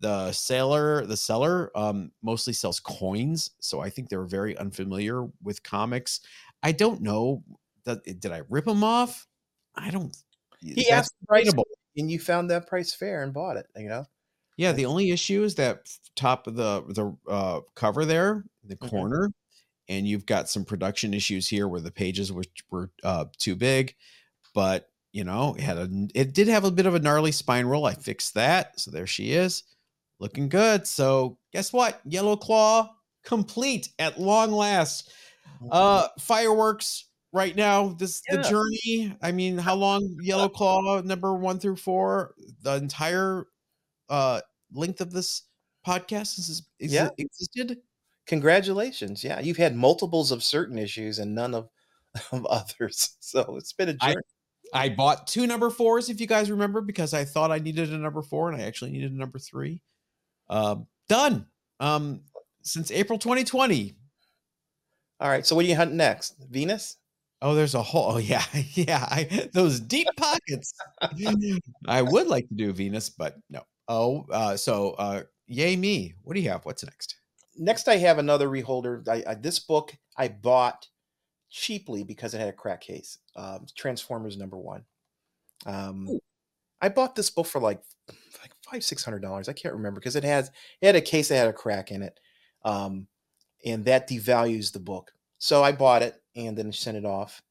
[0.00, 5.62] The seller, the seller, um, mostly sells coins, so I think they're very unfamiliar with
[5.62, 6.20] comics.
[6.62, 7.42] I don't know
[7.86, 9.26] that did I rip them off?
[9.74, 10.14] I don't.
[10.60, 11.50] He asked the price,
[11.96, 13.66] and you found that price fair and bought it.
[13.74, 14.04] You know.
[14.58, 18.94] Yeah, the only issue is that top of the the uh, cover there, the mm-hmm.
[19.88, 23.94] And you've got some production issues here where the pages were, were uh, too big
[24.54, 27.66] but you know it had a it did have a bit of a gnarly spine
[27.66, 27.84] roll.
[27.84, 28.80] I fixed that.
[28.80, 29.64] So there she is
[30.20, 30.86] looking good.
[30.86, 32.00] So guess what?
[32.04, 32.94] Yellow claw
[33.24, 35.10] complete at long last.
[35.70, 37.88] Uh fireworks right now.
[37.88, 38.36] This yeah.
[38.36, 43.44] the journey i mean how long yellow claw number one through four the entire
[44.08, 44.40] uh
[44.72, 45.42] length of this
[45.86, 47.08] podcast has yeah.
[47.18, 47.78] existed
[48.26, 49.22] Congratulations.
[49.22, 51.68] Yeah, you've had multiples of certain issues and none of,
[52.32, 53.16] of others.
[53.20, 54.16] So it's been a journey.
[54.72, 57.92] I, I bought two number fours, if you guys remember, because I thought I needed
[57.92, 59.80] a number four and I actually needed a number three.
[60.48, 60.76] Uh,
[61.08, 61.46] done.
[61.80, 62.22] Um,
[62.62, 63.94] since April 2020.
[65.20, 65.46] All right.
[65.46, 66.34] So what do you hunt next?
[66.50, 66.96] Venus?
[67.40, 68.12] Oh, there's a whole.
[68.12, 69.06] Oh, yeah, yeah.
[69.08, 70.74] I, those deep pockets.
[71.86, 73.62] I would like to do Venus, but no.
[73.86, 76.14] Oh, uh, so uh, yay me.
[76.22, 76.64] What do you have?
[76.64, 77.13] What's next?
[77.56, 79.02] Next I have another reholder.
[79.08, 80.88] I, I, this book I bought
[81.50, 83.18] cheaply because it had a crack case.
[83.36, 84.84] Um, Transformers number one.
[85.66, 86.18] Um,
[86.80, 87.80] I bought this book for like
[88.42, 89.48] like five six hundred dollars.
[89.48, 92.02] I can't remember because it has it had a case that had a crack in
[92.02, 92.18] it,
[92.64, 93.06] um,
[93.64, 95.12] and that devalues the book.
[95.38, 97.42] So I bought it and then sent it off,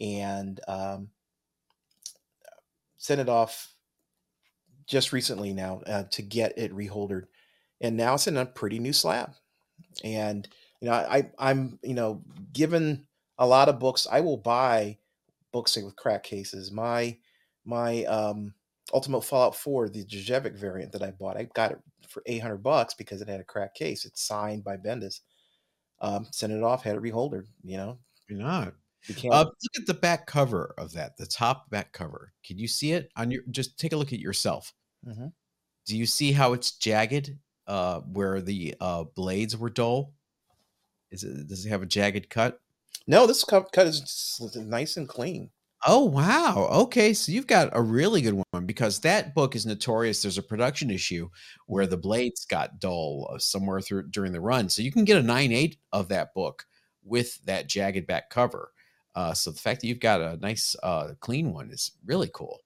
[0.00, 1.08] and um,
[2.96, 3.72] sent it off
[4.86, 7.26] just recently now uh, to get it reholdered,
[7.80, 9.34] and now it's in a pretty new slab
[10.04, 10.48] and
[10.80, 12.22] you know i i'm you know
[12.52, 13.06] given
[13.38, 14.96] a lot of books i will buy
[15.52, 17.16] books with crack cases my
[17.64, 18.54] my um
[18.92, 22.94] ultimate fallout 4 the Djurdjević variant that i bought i got it for 800 bucks
[22.94, 25.20] because it had a crack case it's signed by bendis
[26.00, 27.46] um, sent it off, had it reholdered.
[27.62, 27.98] You know,
[28.28, 28.74] You're not.
[29.06, 29.34] you can't.
[29.34, 32.32] Uh, look at the back cover of that, the top back cover.
[32.44, 33.42] Can you see it on your?
[33.50, 34.72] Just take a look at yourself.
[35.06, 35.32] Mhm.
[35.86, 37.36] Do you see how it's jagged?
[37.70, 40.12] Uh, where the uh, blades were dull.
[41.12, 41.46] Is it?
[41.46, 42.58] Does it have a jagged cut?
[43.06, 45.50] No, this cut, cut is nice and clean.
[45.86, 46.68] Oh wow.
[46.72, 50.20] Okay, so you've got a really good one because that book is notorious.
[50.20, 51.30] There's a production issue
[51.66, 54.68] where the blades got dull uh, somewhere through during the run.
[54.68, 56.66] So you can get a nine eight of that book
[57.04, 58.72] with that jagged back cover.
[59.14, 62.58] Uh, so the fact that you've got a nice uh, clean one is really cool.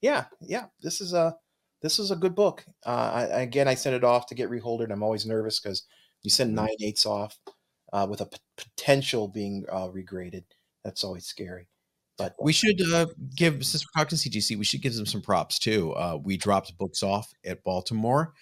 [0.00, 0.68] Yeah, yeah.
[0.80, 1.36] This is a
[1.82, 2.64] this is a good book.
[2.84, 4.90] Uh, I, again, I sent it off to get reholdered.
[4.92, 5.84] I'm always nervous because
[6.22, 6.54] you send Mhm.
[6.56, 7.38] nine eights off
[7.92, 10.44] uh, with a p- potential being uh, regraded.
[10.84, 11.68] That's always scary.
[12.18, 15.58] But We should uh, give since we're talking CGC, we should give them some props
[15.58, 15.92] too.
[15.92, 18.32] Uh, we dropped books off at Baltimore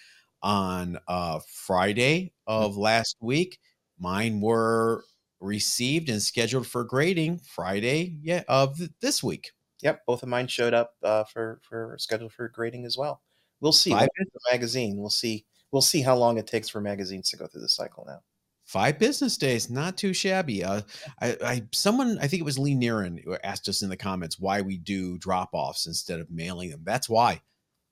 [0.41, 3.59] on uh, Friday of last week.
[3.99, 5.03] Mine were
[5.41, 9.51] received and scheduled for grading Friday, yeah, of th- this week.
[9.85, 13.21] Yep, both of mine showed up uh, for for scheduled for grading as well.
[13.61, 13.91] We'll see.
[13.91, 14.09] Five
[14.51, 14.97] magazine.
[14.97, 15.45] We'll see.
[15.71, 18.21] We'll see how long it takes for magazines to go through the cycle now.
[18.65, 20.63] Five business days, not too shabby.
[20.63, 20.81] Uh,
[21.21, 24.61] I, I, someone, I think it was Lee Niren, asked us in the comments why
[24.61, 26.81] we do drop offs instead of mailing them.
[26.83, 27.41] That's why.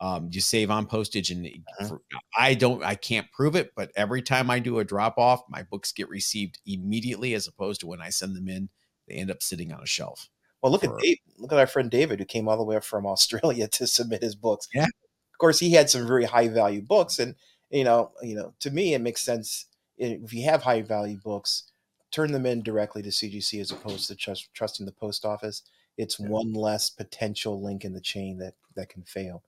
[0.02, 1.88] Um, you save on postage, and Uh-huh.
[1.90, 2.02] for,
[2.36, 5.62] I don't, I can't prove it, but every time I do a drop off, my
[5.62, 8.70] books get received immediately, as opposed to when I send them in,
[9.08, 10.28] they end up sitting on a shelf.
[10.64, 12.78] Well, look For- at Dave, look at our friend David, who came all the way
[12.78, 14.68] up from Australia to submit his books.
[14.74, 14.86] Yeah.
[14.86, 17.36] Of course, he had some very high value books, and
[17.70, 19.66] you know, you know, to me, it makes sense
[19.98, 21.72] if you have high value books,
[22.12, 25.64] turn them in directly to CGC as opposed to trust, trusting the post office.
[25.98, 26.30] It's Yeah.
[26.30, 29.44] one less potential link in the chain that that can fail.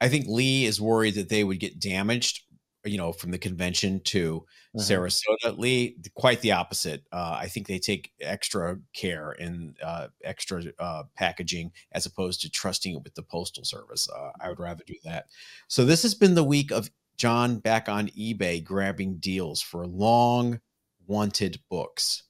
[0.00, 2.42] I think Lee is worried that they would get damaged,
[2.84, 4.44] you know, from the convention to
[4.76, 4.80] Mhm.
[4.80, 5.58] Sarasota.
[5.58, 7.04] Lee, quite the opposite.
[7.12, 12.50] Uh, I think they take extra care and uh, extra uh, packaging as opposed to
[12.50, 14.08] trusting it with the postal service.
[14.08, 15.26] Uh, I would rather do that.
[15.68, 20.60] So this has been the week of John back on eBay grabbing deals for long
[21.06, 22.22] wanted books.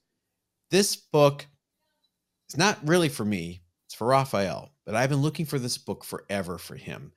[0.69, 1.47] This book
[2.49, 3.61] is not really for me.
[3.85, 7.13] It's for Raphael, but I've been looking for this book forever for him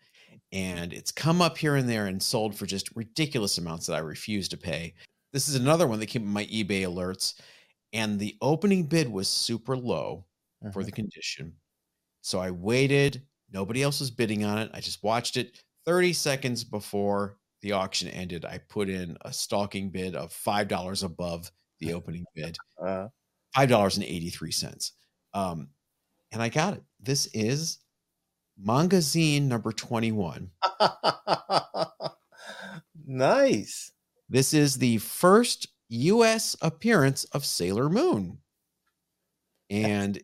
[0.55, 4.01] and it's come up here and there and sold for just ridiculous amounts that I
[4.01, 4.95] refuse to pay.
[5.35, 7.40] This is another one that came in my eBay alerts,
[7.93, 10.27] and the opening bid was super low
[10.73, 10.87] for Mhm.
[10.87, 11.61] the condition.
[12.23, 13.27] So I waited.
[13.53, 14.71] Nobody else was bidding on it.
[14.75, 15.62] I just watched it.
[15.87, 21.53] 30 seconds before the auction ended, I put in a stalking bid of $5 above
[21.81, 23.09] the opening bid, Uh,
[23.57, 24.93] $5.83.
[25.35, 25.71] Um,
[26.33, 26.85] and I got it.
[27.01, 27.79] This is
[28.62, 30.51] Mangazine number 21.
[33.07, 33.93] nice.
[34.29, 36.57] This is the first U.S.
[36.62, 38.38] appearance of Sailor Moon.
[39.71, 40.21] And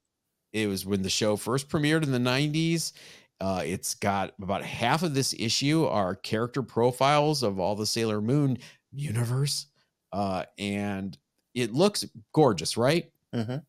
[0.52, 2.92] it was when the show first premiered in the 90s.
[3.40, 8.20] Uh, it's got about half of this issue are character profiles of all the Sailor
[8.20, 8.58] Moon
[8.92, 9.66] universe.
[10.12, 11.16] Uh, and
[11.54, 13.10] it looks gorgeous, right?
[13.34, 13.62] Mhm.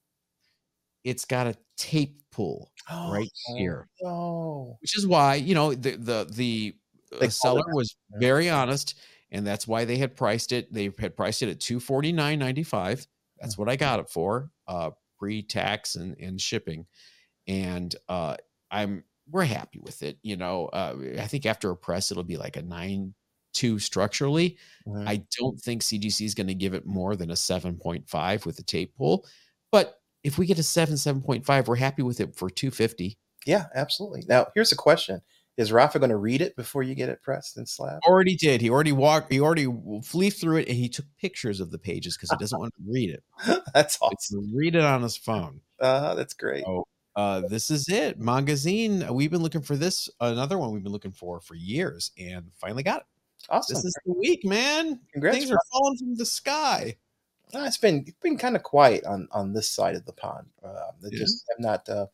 [1.04, 3.88] It's got a tape pull right here.
[4.04, 6.76] Oh, which is why you know the the the
[7.14, 9.00] uh, it seller was very honest
[9.32, 13.08] and that's why they had priced it they had priced it at 249.95
[13.40, 16.86] that's what i got it for uh pre-tax and and shipping
[17.48, 18.36] and uh
[18.72, 22.38] i'm we're happy with it you know uh i think after a press it'll be
[22.38, 23.14] like a 9
[23.54, 24.58] 2 structurally.
[24.88, 25.08] Mhm.
[25.08, 28.64] i don't think cgc is going to give it more than a 7.5 with the
[28.64, 29.26] tape pull
[29.72, 34.24] but if we get a 7 7.5 we're happy with it for 250 yeah, absolutely.
[34.28, 35.22] Now, here's a question:
[35.58, 38.06] Is Rafa going to read it before you get it pressed and slapped?
[38.06, 38.62] already did.
[38.62, 39.32] He already walked.
[39.32, 39.68] He already
[40.04, 42.84] flew through it, and he took pictures of the pages because he doesn't want to
[42.88, 43.24] read it.
[43.74, 44.56] That's awesome.
[44.56, 45.62] read it on his phone.
[45.80, 46.64] Uh, that's great.
[46.68, 49.04] Oh, Uh, this is it, Magazine.
[49.12, 50.08] We've been looking for this.
[50.20, 53.06] Another one we've been looking for for years, and finally got it.
[53.50, 53.74] Awesome.
[53.74, 55.00] This is the week, man.
[55.14, 55.36] Congrats.
[55.36, 56.96] Things are falling from the sky.
[57.54, 60.48] It's been it's been kind of quiet on on this side of the pond.
[60.64, 61.20] Uh, they Yeah.
[61.20, 62.08] just have not uh,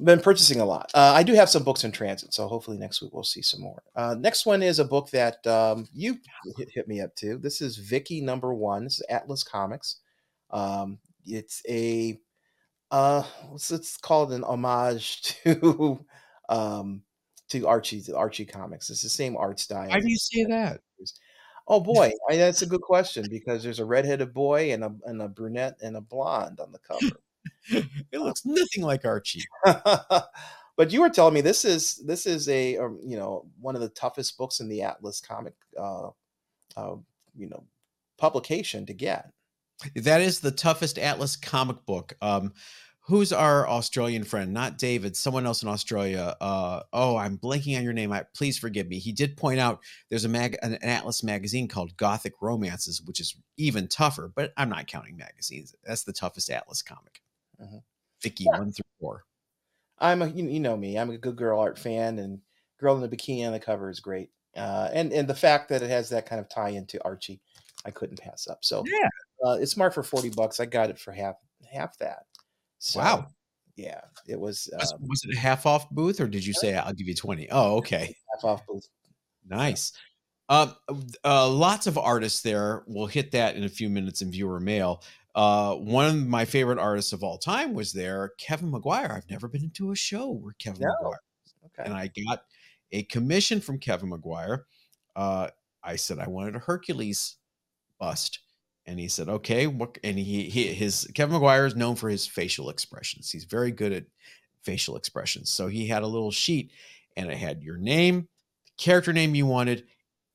[0.00, 0.90] been purchasing a lot.
[0.94, 3.60] Uh, I do have some books in transit, so hopefully next week we'll see some
[3.60, 3.82] more.
[3.96, 6.18] Uh, next one is a book that um, you
[6.56, 7.36] hit, hit me up to.
[7.38, 8.84] This is Vicky number one.
[8.84, 9.96] This is Atlas Comics.
[10.50, 12.18] Um, it's a
[12.90, 16.04] uh, let's, let's call it an homage to
[16.48, 17.02] um,
[17.48, 18.90] to Archie to Archie Comics.
[18.90, 19.88] It's the same art style.
[19.88, 20.80] Why do you say that?
[21.68, 25.22] Oh boy, I, that's a good question because there's a redheaded boy and a and
[25.22, 27.16] a brunette and a blonde on the cover.
[28.12, 29.44] It looks nothing like Archie.
[29.64, 33.82] but you were telling me this is this is a um, you know one of
[33.82, 36.08] the toughest books in the Atlas comic uh,
[36.76, 36.96] uh,
[37.36, 37.64] you know
[38.16, 39.30] publication to get.
[39.94, 42.16] That is the toughest Atlas comic book.
[42.22, 42.52] Um,
[43.08, 44.52] who's our Australian friend?
[44.52, 46.36] Not David, someone else in Australia.
[46.40, 48.12] Uh, oh, I'm blanking on your name.
[48.12, 48.98] I, please forgive me.
[48.98, 53.18] He did point out there's a mag, an, an Atlas magazine called Gothic Romances, which
[53.18, 54.30] is even tougher.
[54.34, 55.74] But I'm not counting magazines.
[55.84, 57.22] That's the toughest Atlas comic.
[57.60, 57.78] Mm-hmm.
[58.22, 58.58] Vicky yeah.
[58.58, 59.24] one through four.
[59.98, 60.98] I'm a you, you know me.
[60.98, 62.40] I'm a good girl art fan, and
[62.78, 64.30] girl in the bikini on the cover is great.
[64.56, 67.40] Uh, and and the fact that it has that kind of tie into Archie,
[67.84, 68.64] I couldn't pass up.
[68.64, 69.08] So yeah,
[69.44, 70.60] uh, it's marked for forty bucks.
[70.60, 71.36] I got it for half
[71.72, 72.26] half that.
[72.78, 73.26] So, wow.
[73.76, 74.68] Yeah, it was.
[74.72, 77.14] Was, um, was, it a half off booth, or did you say I'll give you
[77.14, 77.48] twenty?
[77.50, 78.16] Oh, okay.
[78.34, 78.88] Half off booth.
[79.48, 79.92] Nice.
[80.48, 80.72] Uh,
[81.24, 82.82] uh, lots of artists there.
[82.86, 85.02] We'll hit that in a few minutes in viewer mail.
[85.34, 89.12] Uh, one of my favorite artists of all time was there, Kevin Maguire.
[89.14, 90.88] I've never been into a show where Kevin no.
[90.94, 91.20] Maguire.
[91.66, 91.82] Okay.
[91.84, 92.42] And I got
[92.90, 94.64] a commission from Kevin Maguire.
[95.14, 95.48] Uh,
[95.84, 97.36] I said I wanted a Hercules
[98.00, 98.40] bust
[98.88, 102.26] and he said, "Okay, what?" And he, he his Kevin Maguire is known for his
[102.26, 103.30] facial expressions.
[103.30, 104.04] He's very good at
[104.62, 105.50] facial expressions.
[105.50, 106.72] So he had a little sheet,
[107.16, 108.28] and it had your name,
[108.78, 109.84] character name you wanted,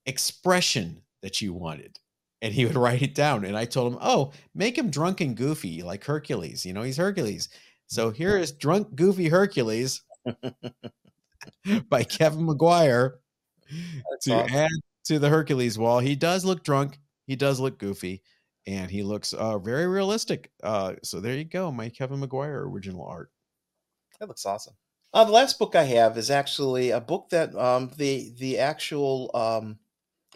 [0.06, 1.98] expression that you wanted,
[2.44, 3.44] and he would write it down.
[3.44, 6.64] And I told him, "Oh, make him drunk and goofy like Hercules.
[6.64, 7.50] You know, he's Hercules.
[7.88, 10.04] So here is drunk, goofy Hercules
[11.90, 13.16] by Kevin Maguire
[14.22, 14.56] to awesome.
[14.56, 14.70] add
[15.06, 16.00] to the Hercules wall.
[16.00, 18.22] He does look drunk." He does look goofy,
[18.66, 20.52] and he looks uh, very realistic.
[20.64, 23.30] Uh, so there you go, my Kevin Maguire original art.
[24.20, 24.76] That looks awesome.
[25.14, 29.30] Uh, the last book I have is actually a book that um, the the actual
[29.36, 29.78] um,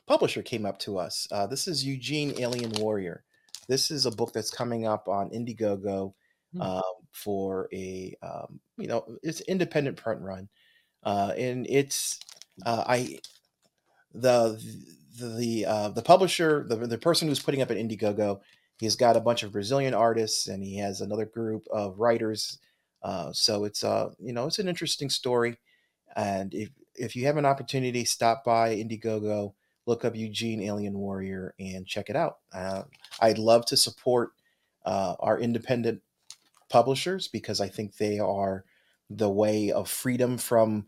[0.05, 1.27] publisher came up to us.
[1.31, 3.23] Uh, this is Eugene Alien Warrior.
[3.67, 6.13] This is a book that's coming up on Indiegogo
[6.53, 6.61] hmm.
[6.61, 10.47] uh, for a um, you know it's independent print run,
[11.03, 12.19] uh, and it's
[12.65, 13.19] uh, I
[14.13, 14.61] the
[15.17, 18.39] the uh, the publisher, the the person who's putting up an Indiegogo,
[18.79, 22.59] he's got a bunch of Brazilian artists, and he has another group of writers.
[23.03, 25.57] Uh, so it's uh you know it's an interesting story,
[26.15, 29.53] and if if you have an opportunity, stop by Indiegogo,
[29.85, 32.37] look up Eugene Alien Warrior, and check it out.
[32.53, 32.83] Uh,
[33.19, 34.31] I'd love to support
[34.85, 36.01] uh, our independent
[36.69, 38.65] publishers because I think they are
[39.09, 40.87] the way of freedom from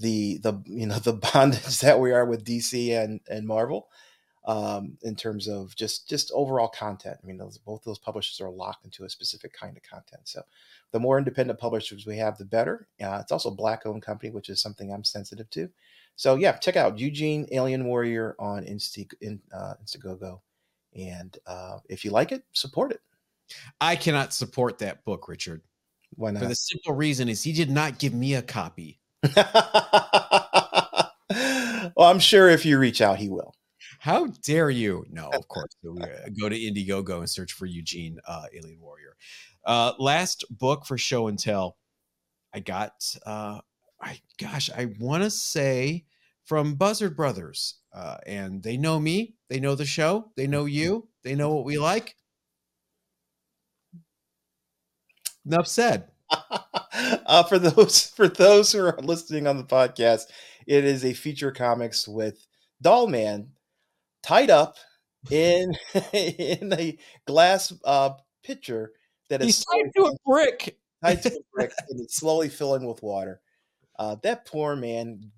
[0.00, 3.88] the the you know the bondage that we are with DC and and Marvel
[4.46, 7.18] um, in terms of just just overall content.
[7.22, 10.22] I mean, those, both those publishers are locked into a specific kind of content.
[10.24, 10.42] So,
[10.92, 12.88] the more independent publishers we have, the better.
[13.02, 15.68] Uh, it's also a black-owned company, which is something I'm sensitive to.
[16.16, 20.40] So, yeah, check out Eugene Alien Warrior on Insta, in, uh, Instagogo,
[20.96, 23.00] and uh, if you like it, support it.
[23.80, 25.62] I cannot support that book, Richard.
[26.16, 26.42] Why not?
[26.42, 28.99] For the simple reason is he did not give me a copy.
[29.34, 31.12] well,
[31.98, 33.54] I'm sure if you reach out, he will.
[33.98, 35.04] How dare you?
[35.10, 35.76] No, of course.
[35.84, 39.16] go to Indiegogo and search for Eugene uh, Alien Warrior.
[39.64, 41.76] Uh, last book for show and tell.
[42.54, 42.92] I got,
[43.26, 43.60] uh,
[44.00, 46.06] I gosh, I want to say
[46.44, 51.08] from Buzzard Brothers, uh, and they know me, they know the show, they know you,
[51.22, 52.16] they know what we like.
[55.44, 56.09] Enough said.
[57.26, 60.24] uh, for those for those who are listening on the podcast,
[60.66, 62.46] it is a feature comics with
[62.82, 63.48] Doll Man
[64.22, 64.76] tied up
[65.30, 65.74] in
[66.12, 68.10] in a glass uh,
[68.42, 68.92] pitcher
[69.28, 70.78] that is tied to a brick.
[71.04, 73.40] Tied to a brick, and it's slowly filling with water.
[73.98, 75.30] Uh, that poor man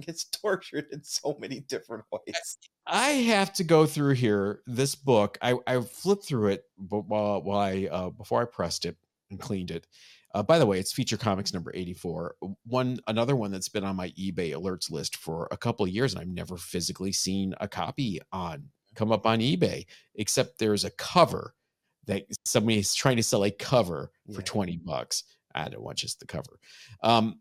[0.00, 2.58] gets tortured in so many different ways.
[2.86, 5.38] I have to go through here this book.
[5.40, 8.96] I, I flipped through it while, while I uh, before I pressed it
[9.32, 9.86] and cleaned it.
[10.34, 12.36] Uh, by the way, it's Feature Comics number 84.
[12.64, 16.14] One another one that's been on my eBay alerts list for a couple of years,
[16.14, 20.90] and I've never physically seen a copy on come up on eBay, except there's a
[20.90, 21.54] cover
[22.06, 24.36] that somebody is trying to sell a cover yeah.
[24.36, 25.24] for 20 bucks.
[25.54, 26.58] I don't want just the cover.
[27.02, 27.40] Um,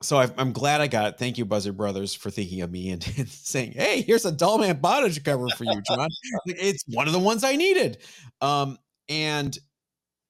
[0.00, 1.18] so i am glad I got it.
[1.18, 4.80] Thank you, Buzzard Brothers, for thinking of me and, and saying, "Hey, here's a Dollman
[4.80, 6.08] Bondage cover for you, John."
[6.46, 7.98] it's one of the ones I needed.
[8.40, 9.56] Um, and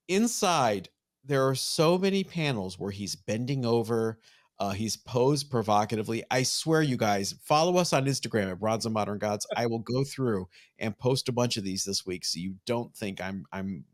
[0.08, 0.88] inside
[1.24, 4.18] there are so many panels where he's bending over
[4.58, 6.22] uh, he's posed provocatively.
[6.30, 9.44] I swear you guys follow us on instagram at bronze and modern gods.
[9.56, 10.48] I will go through
[10.78, 13.84] and post a bunch of these this week so you don't think i'm i'm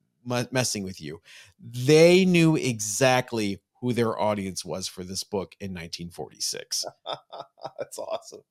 [0.50, 1.22] messing with you.
[1.58, 6.84] They knew exactly who their audience was for this book in 1946
[7.78, 8.42] that's awesome.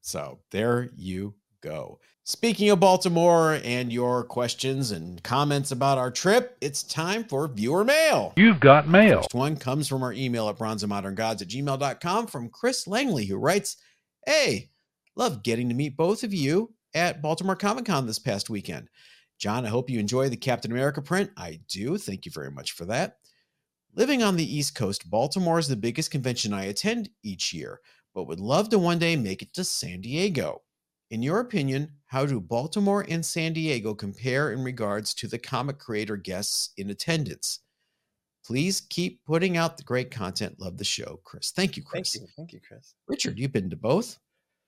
[0.00, 1.98] So there you go
[2.28, 7.84] Speaking of Baltimore and your questions and comments about our trip, it's time for viewer
[7.84, 8.32] mail.
[8.36, 9.18] You've got mail.
[9.18, 13.76] First one comes from our email at bronzeandmoderngods at gmail.com from Chris Langley, who writes,
[14.26, 14.70] Hey,
[15.14, 16.74] love getting to meet both of you.
[16.94, 18.88] at Baltimore Comic Con this past weekend.
[19.38, 21.30] John, I hope you enjoy the Captain America print.
[21.36, 21.96] I do.
[21.96, 23.18] Thank you very much for that.
[23.94, 27.78] Living on the East Coast, Baltimore is the biggest convention I attend each year,
[28.16, 30.62] but would love to one day make it to San Diego.
[31.10, 35.78] In your opinion, how do Baltimore and San Diego compare in regards to the comic
[35.78, 37.60] creator guests in attendance?
[38.44, 40.58] Please keep putting out the great content.
[40.58, 41.52] Love the show, Chris.
[41.52, 42.12] Thank you, Chris.
[42.12, 42.94] Thank you, thank you, Chris.
[43.06, 44.18] Richard, you've been to both.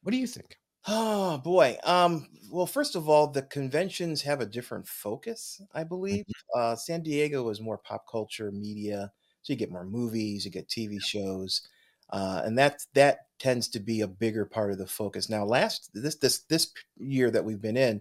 [0.03, 0.57] What do you think?
[0.87, 1.77] Oh boy.
[1.83, 6.25] Um, well, first of all, the conventions have a different focus, I believe.
[6.57, 9.11] Uh, San Diego is more pop culture, media,
[9.43, 11.69] so you get more movies, you get TV shows,
[12.11, 15.29] uh, and that that tends to be a bigger part of the focus.
[15.29, 18.01] Now, last this this this year that we've been in,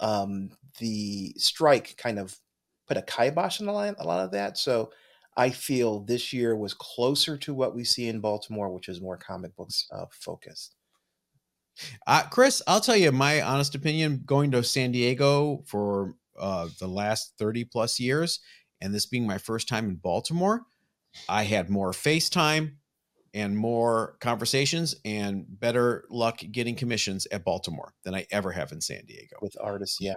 [0.00, 2.38] um, the strike kind of
[2.86, 4.58] put a kibosh on a lot, a lot of that.
[4.58, 4.90] So
[5.36, 9.16] I feel this year was closer to what we see in Baltimore, which is more
[9.16, 10.74] comic books uh, focused.
[12.06, 16.88] Uh, Chris, I'll tell you my honest opinion going to San Diego for uh, the
[16.88, 18.40] last 30 plus years,
[18.80, 20.62] and this being my first time in Baltimore,
[21.28, 22.76] I had more FaceTime
[23.36, 28.80] and more conversations and better luck getting commissions at Baltimore than I ever have in
[28.80, 29.36] San Diego.
[29.40, 30.14] With artists, yeah.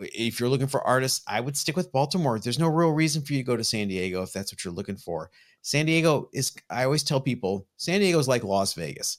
[0.00, 2.38] If you're looking for artists, I would stick with Baltimore.
[2.38, 4.74] There's no real reason for you to go to San Diego if that's what you're
[4.74, 5.30] looking for.
[5.62, 9.18] San Diego is, I always tell people, San Diego is like Las Vegas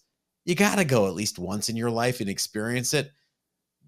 [0.49, 3.11] you got to go at least once in your life and experience it.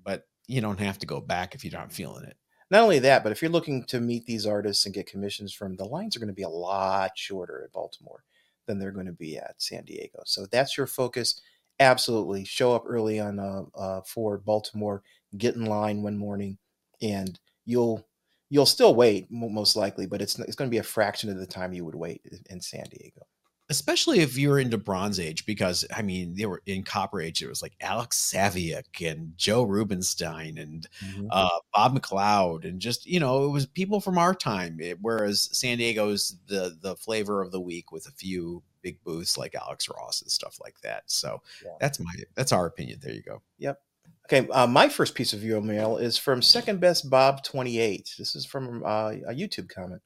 [0.03, 2.37] But you don't have to go back if you're not feeling it.
[2.69, 5.75] Not only that, but if you're looking to meet these artists and get commissions from,
[5.75, 8.23] the lines are going to be a lot shorter at Baltimore
[8.67, 10.21] than they're going to be at San Diego.
[10.25, 11.41] So that's your focus.
[11.79, 15.01] Absolutely, show up early on uh, uh, for Baltimore.
[15.37, 16.57] Get in line one morning,
[17.01, 18.07] and you'll
[18.49, 21.45] you'll still wait most likely, but it's it's going to be a fraction of the
[21.45, 23.25] time you would wait in San Diego
[23.71, 27.41] especially if you're into Bronze Age, because I mean, they were in Copper Age.
[27.41, 31.27] It was like Alex Saviuk and Joe Rubinstein and mm-hmm.
[31.31, 34.77] uh, Bob McLeod, and just you know, it was people from our time.
[34.81, 39.37] It, whereas San Diego's the the flavor of the week with a few big booths
[39.37, 41.03] like Alex Ross and stuff like that.
[41.05, 41.71] So yeah.
[41.79, 42.99] that's my that's our opinion.
[43.01, 43.41] There you go.
[43.57, 43.79] Yep.
[44.25, 48.13] Okay, uh, my first piece of viewer mail is from Second Best Bob Twenty Eight.
[48.17, 50.01] This is from uh, a YouTube comment.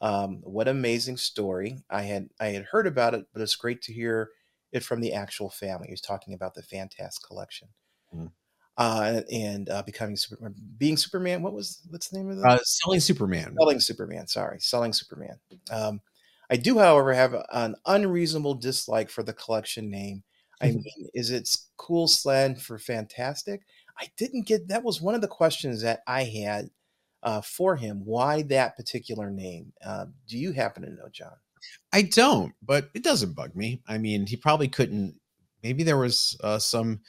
[0.00, 1.82] Um, what amazing story!
[1.90, 4.30] I had I had heard about it, but it's great to hear
[4.72, 5.88] it from the actual family.
[5.88, 7.68] He was talking about the Fantastic collection.
[8.14, 8.30] Mm.
[8.76, 11.42] Uh, and uh, becoming Superman, being Superman.
[11.42, 12.46] What was what's the name of that?
[12.46, 13.56] Uh, selling Superman.
[13.58, 14.28] Selling Superman.
[14.28, 15.40] Sorry, selling Superman.
[15.70, 16.00] Um,
[16.48, 20.22] I do, however, have an unreasonable dislike for the collection name.
[20.60, 23.62] I mean, is it cool slang for fantastic?
[23.98, 24.84] I didn't get that.
[24.84, 26.70] Was one of the questions that I had
[27.22, 28.02] uh, for him.
[28.04, 29.72] Why that particular name?
[29.84, 31.36] Uh, do you happen to know, John?
[31.92, 33.82] I don't, but it doesn't bug me.
[33.88, 35.18] I mean, he probably couldn't.
[35.62, 37.00] Maybe there was uh, some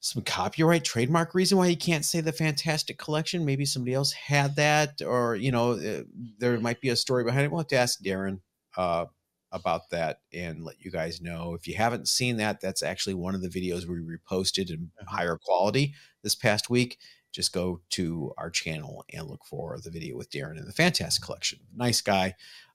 [0.00, 3.46] some copyright trademark reason why he can't say the Fantastic Collection.
[3.46, 6.02] Maybe somebody else had that, or you know, uh,
[6.38, 7.50] there might be a story behind it.
[7.50, 8.40] We'll have to ask Darren
[8.76, 9.06] uh,
[9.50, 11.54] about that and let you guys know.
[11.54, 15.06] If you haven't seen that, that's actually one of the videos we reposted in mm-hmm.
[15.06, 16.98] higher quality this past week
[17.34, 21.22] just go to our channel and look for the video with Darren in the Fantastic
[21.22, 21.58] Collection.
[21.74, 22.34] Nice guy.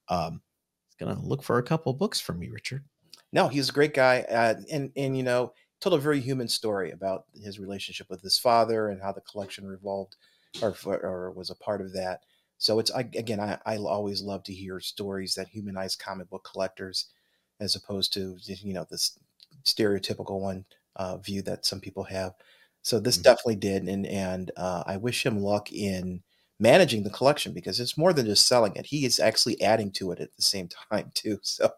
[0.09, 0.41] Um,
[0.89, 2.83] he's gonna look for a couple books from me, Richard.
[3.31, 6.91] No, he's a great guy, uh, and and you know, told a very human story
[6.91, 10.17] about his relationship with his father and how the collection revolved
[10.61, 12.23] or or was a part of that.
[12.57, 16.45] So it's I, again, I, I always love to hear stories that humanize comic book
[16.51, 17.05] collectors,
[17.61, 19.17] as opposed to you know this
[19.63, 20.65] stereotypical one
[20.97, 22.33] uh, view that some people have.
[22.81, 23.23] So this mm-hmm.
[23.23, 26.21] definitely did, and and uh, I wish him luck in
[26.59, 28.87] managing the collection because it's more than just selling it.
[28.87, 31.39] He is actually adding to it at the same time too.
[31.41, 31.71] So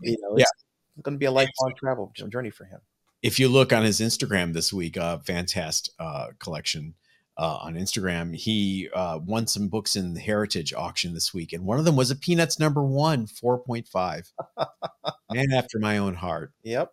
[0.00, 0.50] you know, it's
[0.96, 1.02] yeah.
[1.02, 2.80] going to be a lifelong travel journey for him.
[3.22, 6.94] If you look on his Instagram this week, uh, Fantastic uh, collection.
[7.38, 11.64] Uh, on Instagram, he uh, won some books in the Heritage auction this week, and
[11.64, 14.30] one of them was a Peanuts number one, four point five.
[15.32, 16.52] Man after my own heart.
[16.64, 16.92] Yep.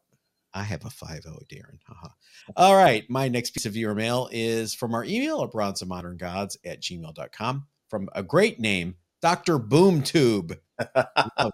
[0.58, 1.78] I have a 5 0, Darren.
[1.86, 2.10] Haha.
[2.56, 3.08] All right.
[3.10, 6.58] My next piece of viewer mail is from our email at bronze of modern gods
[6.66, 9.60] at gmail.com from a great name, Dr.
[9.60, 10.58] Boomtube.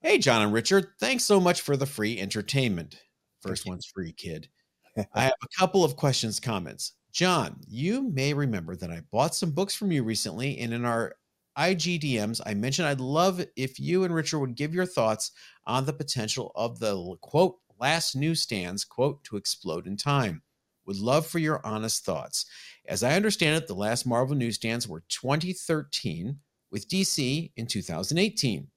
[0.00, 0.86] hey, John and Richard.
[1.00, 3.02] Thanks so much for the free entertainment.
[3.40, 4.48] First one's free, kid.
[5.14, 6.92] I have a couple of questions, comments.
[7.12, 11.16] John, you may remember that I bought some books from you recently, and in our
[11.58, 15.32] IGDMs, I mentioned I'd love if you and Richard would give your thoughts
[15.66, 20.42] on the potential of the quote last newsstands, quote, to explode in time.
[20.86, 22.46] Would love for your honest thoughts.
[22.88, 26.38] As I understand it, the last Marvel newsstands were 2013
[26.70, 28.68] with DC in 2018.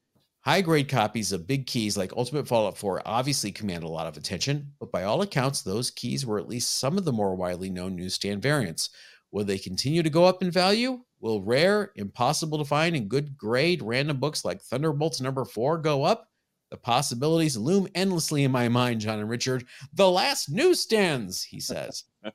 [0.43, 4.17] High grade copies of big keys like Ultimate Fallout 4 obviously command a lot of
[4.17, 7.69] attention, but by all accounts, those keys were at least some of the more widely
[7.69, 8.89] known newsstand variants.
[9.31, 10.99] Will they continue to go up in value?
[11.19, 16.03] Will rare, impossible to find, and good grade random books like Thunderbolts number four go
[16.03, 16.30] up?
[16.71, 19.65] The possibilities loom endlessly in my mind, John and Richard.
[19.93, 22.05] The last newsstands, he says.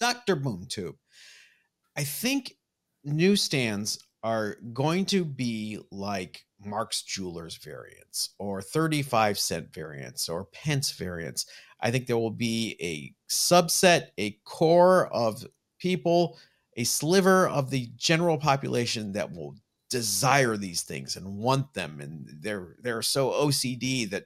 [0.00, 0.36] Dr.
[0.36, 0.96] Boomtube.
[1.96, 2.54] I think
[3.04, 10.92] newsstands are going to be like Mark's Jewelers variants or 35 cent variants or pence
[10.92, 11.46] variants.
[11.80, 15.46] I think there will be a subset, a core of
[15.78, 16.38] people,
[16.76, 19.56] a sliver of the general population that will
[19.90, 24.24] desire these things and want them and they're they're so OCD that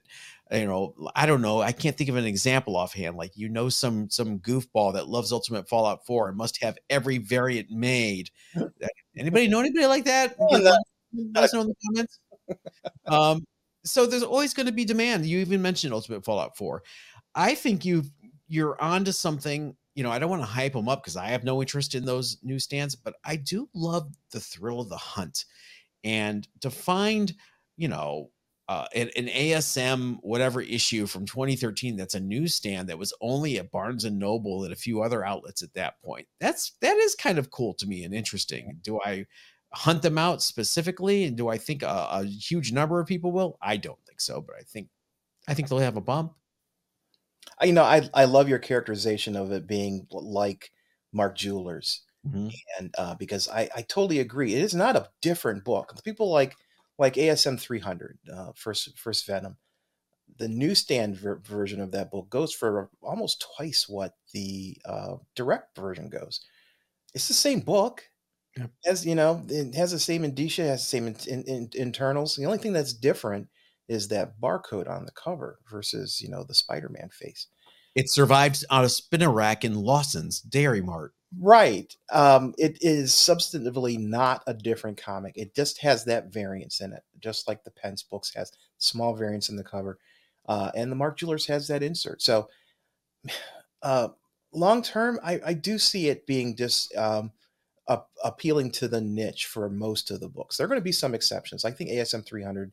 [0.52, 3.70] you know I don't know I can't think of an example offhand like you know
[3.70, 8.30] some some goofball that loves Ultimate Fallout 4 and must have every variant made.
[9.16, 10.36] Anybody know anybody like that?
[10.38, 10.78] Oh,
[11.34, 12.20] let us know in the comments?
[13.06, 13.44] Um
[13.86, 15.26] so there's always going to be demand.
[15.26, 16.82] You even mentioned Ultimate Fallout 4
[17.34, 18.04] I think you
[18.48, 21.44] you're onto something you know, I don't want to hype them up because I have
[21.44, 25.44] no interest in those newsstands, but I do love the thrill of the hunt.
[26.02, 27.32] And to find,
[27.76, 28.30] you know,
[28.68, 33.70] uh, an, an, ASM whatever issue from 2013 that's a newsstand that was only at
[33.70, 36.26] Barnes and Noble and a few other outlets at that point.
[36.40, 38.78] That's that is kind of cool to me and interesting.
[38.82, 39.26] Do I
[39.74, 43.58] hunt them out specifically, and do I think a, a huge number of people will?
[43.60, 44.88] I don't think so, but I think
[45.46, 46.32] I think they'll have a bump
[47.62, 50.70] you know, I I love your characterization of it being like
[51.12, 52.48] Mark Jewelers, mm-hmm.
[52.78, 54.54] and uh, because I I totally agree.
[54.54, 55.92] It is not a different book.
[56.04, 56.56] People like
[56.98, 59.56] like ASM 300, uh, first first Venom.
[60.38, 65.76] The newsstand ver- version of that book goes for almost twice what the uh, direct
[65.76, 66.40] version goes.
[67.14, 68.02] It's the same book.
[68.56, 68.70] Yep.
[68.86, 72.36] As you know, it has the same indicia, has the same in, in, in, internals.
[72.36, 73.48] The only thing that's different
[73.88, 77.48] is that barcode on the cover versus you know the Spider-Man face.
[77.94, 81.12] It survived on a spinner rack in Lawson's Dairy Mart.
[81.40, 81.94] Right.
[82.12, 85.36] Um, it is substantively not a different comic.
[85.36, 89.48] It just has that variance in it, just like the Pence books has small variance
[89.48, 89.98] in the cover,
[90.48, 92.22] uh, and the Mark Jewelers has that insert.
[92.22, 92.48] So,
[93.82, 94.08] uh,
[94.52, 97.32] long term, I, I, do see it being just um,
[98.22, 100.56] appealing to the niche for most of the books.
[100.56, 101.64] There are going to be some exceptions.
[101.64, 102.72] I think ASM 300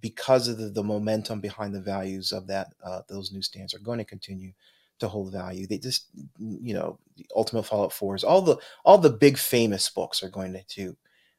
[0.00, 3.98] because of the, the momentum behind the values of that uh, those newsstands are going
[3.98, 4.52] to continue
[4.98, 5.66] to hold value.
[5.66, 6.06] They just
[6.38, 6.98] you know
[7.34, 10.96] Ultimate Fallout Fours, all the all the big famous books are going to, to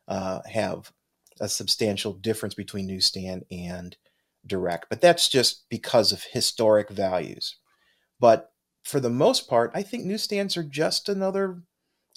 [0.08, 0.92] uh, have
[1.40, 3.96] a substantial difference between newsstand and
[4.46, 7.56] direct, but that's just because of historic values.
[8.20, 8.52] But
[8.84, 11.64] for the most part, I think newsstands are just another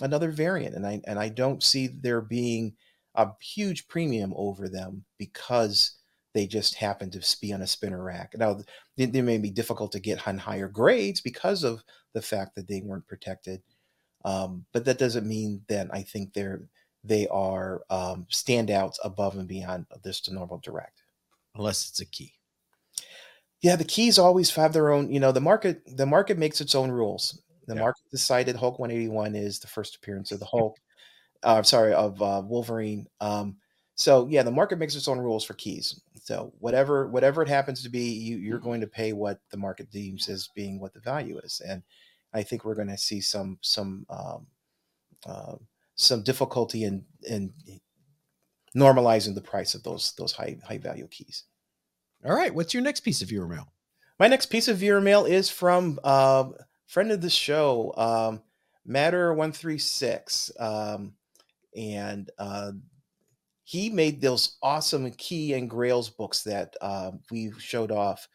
[0.01, 2.75] another variant, and I and I don't see there being
[3.15, 5.96] a huge premium over them because
[6.37, 8.35] they just happen to be on a spinner rack.
[8.37, 8.61] Now,
[8.99, 11.83] they, they may be difficult to get on higher grades because of
[12.13, 13.63] the fact that they weren't protected.
[14.23, 16.69] Um, but that doesn't mean that I think they're
[17.05, 21.01] they are um, standouts above and beyond just a normal direct,
[21.55, 22.35] unless it's a key.
[23.63, 25.11] Yeah, the keys always have their own.
[25.11, 27.41] You know, the market the market makes its own rules.
[27.67, 27.81] The yeah.
[27.81, 30.77] market decided Hulk 181 is the first appearance of the Hulk.
[31.45, 33.07] uh, sorry, of uh, Wolverine.
[33.23, 33.57] Um,
[33.97, 36.01] so yeah, the market makes its own rules for keys.
[36.27, 39.93] So whatever whatever it happens to be, you, you're going to pay what the market
[39.93, 41.63] deems as being what the value is.
[41.65, 41.85] And
[42.35, 44.49] I think we're going to see some some um,
[45.25, 45.55] uh,
[45.95, 47.53] some difficulty in in
[48.77, 51.45] normalizing the price of those those high high value keys.
[52.25, 53.73] All right, what's your next piece of viewer mail?
[54.19, 56.49] My next piece of viewer mail is from uh,
[56.87, 58.43] friend of the show, um,
[58.85, 61.15] Matter one three six, um,
[61.77, 62.73] and uh,
[63.67, 68.29] he made those awesome key and grails books that uh, we showed off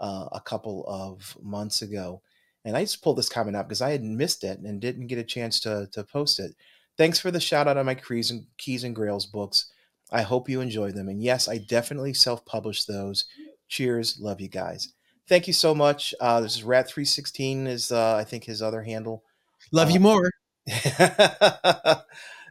[0.00, 2.22] uh, a couple of months ago.
[2.64, 5.18] And i just pulled this comment up because i had missed it and didn't get
[5.18, 6.52] a chance to, to post it.
[6.96, 9.70] Thanks for the shout out on my keys and keys and grails books.
[10.10, 11.10] I hope you enjoy them.
[11.10, 13.26] And yes i definitely self-published those.
[13.68, 14.18] Cheers.
[14.18, 14.94] Love you guys.
[15.28, 16.14] Thank you so much.
[16.18, 19.22] Uh, this is rat 316 is uh, i think his other handle.
[19.70, 20.30] Love you more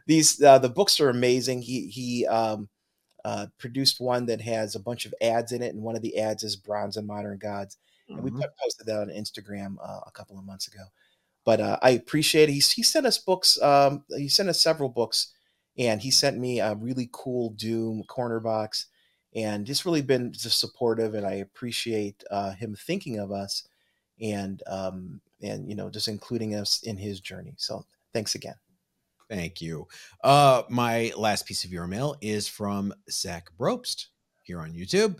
[0.08, 1.62] these uh, the books are amazing.
[1.62, 2.68] He he um,
[3.24, 6.18] uh, produced one that has a bunch of ads in it, and one of the
[6.18, 7.76] ads is Bronze and Modern Gods.
[8.08, 8.40] And we mm-hmm.
[8.60, 10.82] posted that on Instagram uh, a couple of months ago.
[11.44, 12.52] But uh, I appreciate it.
[12.52, 13.60] He, he sent us books.
[13.60, 15.34] Um, he sent us several books,
[15.76, 18.86] and he sent me a really cool Doom corner box,
[19.34, 21.12] and just really been just supportive.
[21.12, 23.68] And I appreciate uh, him thinking of us,
[24.18, 27.52] and um, and you know just including us in his journey.
[27.58, 27.84] So
[28.14, 28.54] thanks again.
[29.28, 29.86] Thank you.
[30.24, 34.06] Uh, my last piece of your mail is from Zach Brobst.
[34.44, 35.16] here on YouTube.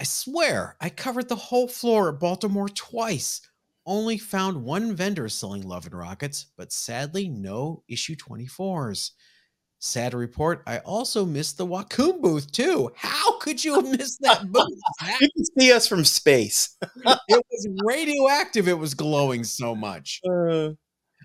[0.00, 3.40] I swear I covered the whole floor at Baltimore twice.
[3.86, 9.10] Only found one vendor selling Love and Rockets, but sadly no issue 24s.
[9.82, 12.92] Sad report, I also missed the Whakoom booth too.
[12.96, 14.78] How could you have missed that booth?
[15.20, 16.76] you can see us from space.
[16.82, 18.68] it was radioactive.
[18.68, 20.20] It was glowing so much.
[20.30, 20.70] Uh,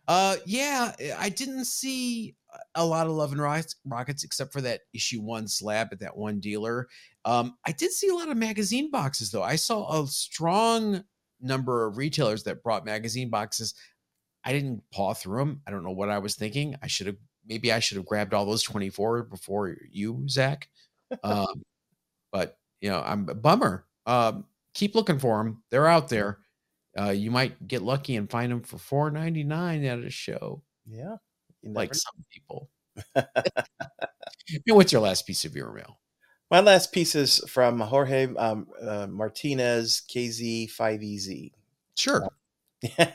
[0.07, 2.35] Uh, yeah, I didn't see
[2.75, 6.15] a lot of Love and Rockets, Rockets except for that issue one slab at that
[6.15, 6.87] one dealer.
[7.25, 9.43] Um, I did see a lot of magazine boxes though.
[9.43, 11.03] I saw a strong
[11.41, 13.73] number of retailers that brought magazine boxes.
[14.43, 15.61] I didn't paw through them.
[15.67, 16.75] I don't know what I was thinking.
[16.81, 20.69] I should have maybe I should have grabbed all those 24 before you, Zach.
[21.23, 21.63] Um,
[22.31, 23.85] but you know, I'm a bummer.
[24.05, 25.63] Um, keep looking for them.
[25.71, 26.39] They're out there.
[26.99, 30.63] Uh, you might get lucky and find them for four ninety nine at a show,
[30.85, 31.17] yeah.
[31.63, 32.69] like never- some people.
[34.67, 35.99] what's your last piece of your mail?
[36.51, 41.51] My last piece is from Jorge um, uh, Martinez, KZ5EZ.
[41.95, 42.27] Sure.
[42.99, 43.05] uh,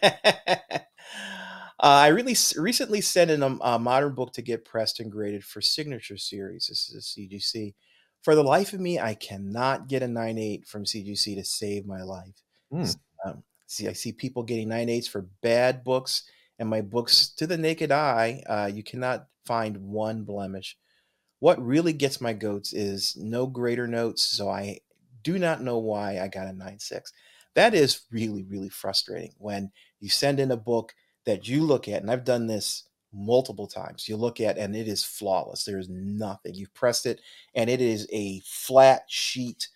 [1.78, 5.60] I really recently sent in a, a modern book to get pressed and graded for
[5.60, 6.66] Signature Series.
[6.66, 7.74] This is a CGC.
[8.22, 12.02] For the life of me, I cannot get a 9.8 from CGC to save my
[12.02, 12.42] life.
[12.70, 12.84] Hmm.
[13.24, 16.24] Um, see, I see people getting 9.8s for bad books,
[16.58, 20.76] and my books, to the naked eye, uh, you cannot find one blemish.
[21.38, 24.80] What really gets my goats is no grader notes, so I
[25.22, 27.12] do not know why I got a nine six.
[27.54, 30.94] that is really really frustrating when you send in a book
[31.26, 34.86] that you look at and i've done this multiple times you look at and it
[34.88, 37.20] is flawless there's nothing you've pressed it
[37.54, 39.68] and it is a flat sheet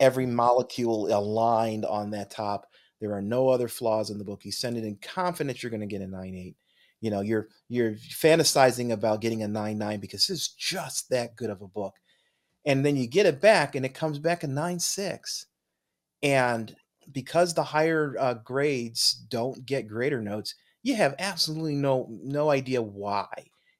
[0.00, 2.66] every molecule aligned on that top
[3.00, 5.80] there are no other flaws in the book you send it in confidence you're going
[5.80, 6.54] to get a 9-8
[7.00, 11.62] you know you're you're fantasizing about getting a 9-9 because it's just that good of
[11.62, 11.94] a book
[12.64, 15.46] and then you get it back and it comes back a 9-6
[16.22, 16.74] and
[17.12, 22.80] because the higher uh, grades don't get grader notes, you have absolutely no no idea
[22.80, 23.26] why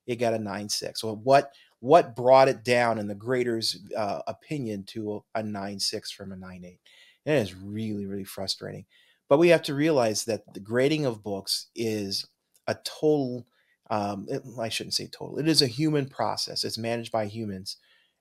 [0.06, 4.20] it got a nine six or what what brought it down in the grader's uh,
[4.26, 6.80] opinion to a, a nine six from a nine eight.
[7.24, 8.86] It is really really frustrating.
[9.28, 12.26] But we have to realize that the grading of books is
[12.66, 13.46] a total.
[13.90, 15.38] Um, it- I shouldn't say total.
[15.38, 16.64] It is a human process.
[16.64, 17.76] It's managed by humans,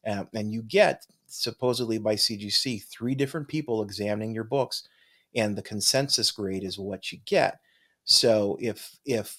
[0.05, 4.87] um, and you get supposedly by CGC three different people examining your books
[5.35, 7.59] and the consensus grade is what you get.
[8.05, 9.37] So if if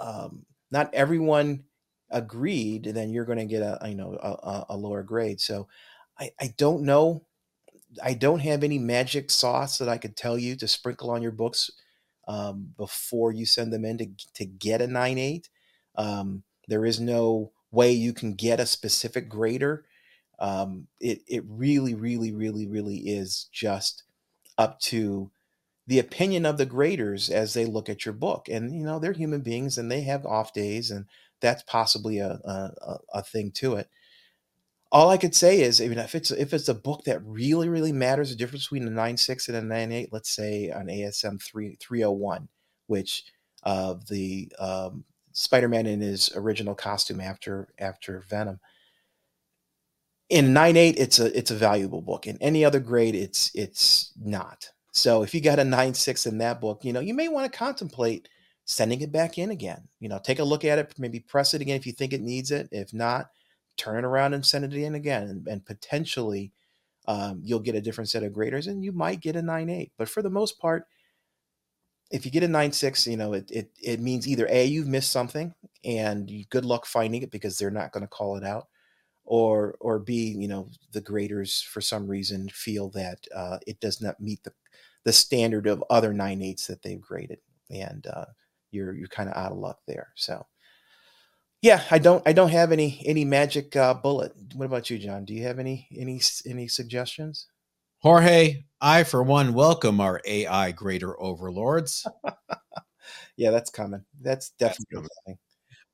[0.00, 1.64] um, not everyone
[2.10, 5.40] agreed, then you're going to get a you know a- a lower grade.
[5.40, 5.68] So
[6.18, 7.26] I, I don't know.
[8.02, 11.32] I don't have any magic sauce that I could tell you to sprinkle on your
[11.32, 11.70] books
[12.26, 15.48] um, before you send them in to to get a nine eight.
[15.96, 19.86] Um, there is no way you can get a specific grader.
[20.38, 24.04] Um, it it really really really really is just
[24.58, 25.30] up to
[25.86, 28.48] the opinion of the graders as they look at your book.
[28.48, 31.06] And you know, they're human beings and they have off days, and
[31.40, 33.88] that's possibly a, a- a thing to it.
[34.90, 37.68] All I could say is, I mean, if it's if it's a book that really
[37.68, 40.86] really matters, the difference between a nine six and a nine eight, let's say an
[40.86, 42.48] ASM three three hundred one,
[42.86, 43.24] which
[43.64, 48.60] uh, the um, Spider Man in his original costume after after Venom.
[50.30, 52.26] In nine eight, it's a it's a valuable book.
[52.26, 54.70] In any other grade, it's it's not.
[54.92, 57.50] So if you got a nine six in that book, you know you may want
[57.50, 58.28] to contemplate
[58.64, 59.88] sending it back in again.
[60.00, 62.20] You know, take a look at it, maybe press it again if you think it
[62.20, 62.68] needs it.
[62.72, 63.30] If not,
[63.78, 66.52] turn it around and send it in again, and, and potentially
[67.08, 69.92] um, you'll get a different set of graders, and you might get a nine eight.
[69.98, 70.86] But for the most part,
[72.10, 74.88] if you get a nine six, you know it it it means either a you've
[74.88, 75.54] missed something,
[75.84, 78.68] and you, good luck finding it because they're not going to call it out,
[79.24, 84.00] or or b you know the graders for some reason feel that uh, it does
[84.02, 84.52] not meet the
[85.04, 88.26] the standard of other nine eights that they've graded, and uh,
[88.70, 90.08] you're you're kind of out of luck there.
[90.16, 90.46] So
[91.62, 94.32] yeah, I don't I don't have any any magic uh, bullet.
[94.54, 95.24] What about you, John?
[95.24, 97.46] Do you have any any any suggestions?
[98.00, 102.06] Jorge, I for one welcome our AI grader overlords.
[103.36, 104.04] Yeah, that's coming.
[104.20, 105.38] That's That's definitely coming.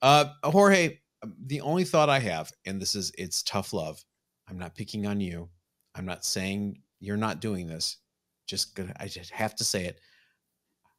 [0.01, 0.99] Uh, Jorge,
[1.47, 4.03] the only thought I have, and this is it's tough love.
[4.49, 5.51] I'm not picking on you.
[5.95, 7.99] I'm not saying you're not doing this.
[8.47, 10.01] Just gonna, I just have to say it.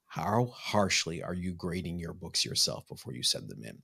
[0.08, 3.80] How harshly are you grading your books yourself before you send them in?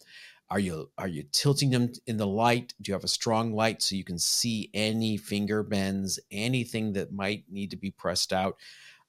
[0.52, 2.74] Are you are you tilting them in the light?
[2.82, 7.12] Do you have a strong light so you can see any finger bends, anything that
[7.12, 8.58] might need to be pressed out?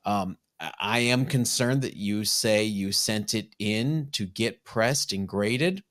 [0.05, 0.39] Um,
[0.79, 5.83] I am concerned that you say you sent it in to get pressed and graded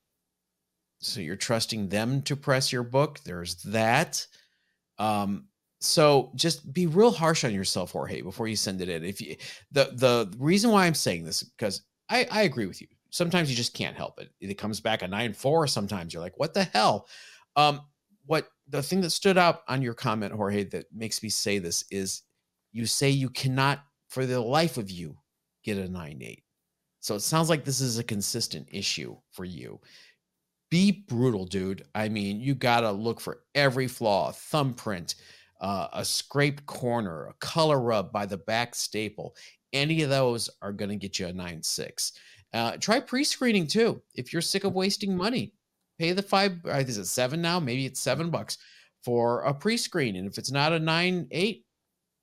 [1.00, 4.26] so you're trusting them to press your book there's that
[5.00, 5.46] um
[5.82, 9.04] so just be real harsh on yourself, Jorge, before you send it in.
[9.04, 9.36] If you
[9.72, 12.88] the the reason why I'm saying this because I, I agree with you.
[13.12, 14.30] Sometimes you just can't help it.
[14.40, 15.68] It comes back a nine four.
[15.68, 17.08] Sometimes you're like, what the hell?
[17.56, 17.82] Um,
[18.26, 21.84] what the thing that stood out on your comment, Jorge, that makes me say this
[21.92, 22.24] is
[22.72, 25.18] you say you cannot, for the life of you,
[25.64, 26.44] get a nine eight.
[27.02, 29.80] So it sounds like this is a consistent issue for you.
[30.70, 31.84] Be brutal, dude.
[31.94, 35.16] I mean, you gotta look for every flaw, a thumbprint,
[35.60, 39.36] uh, a scraped corner, a color rub by the back staple.
[39.74, 42.14] Any of those are to get you a 9 6.
[42.54, 44.02] Uh, try pre screening too.
[44.16, 45.54] If you're sick of wasting money,
[45.98, 47.60] pay the five, is it seven now?
[47.60, 48.58] Maybe it's seven bucks
[49.04, 50.16] for a pre screen.
[50.16, 51.66] And if it's not a 9 8,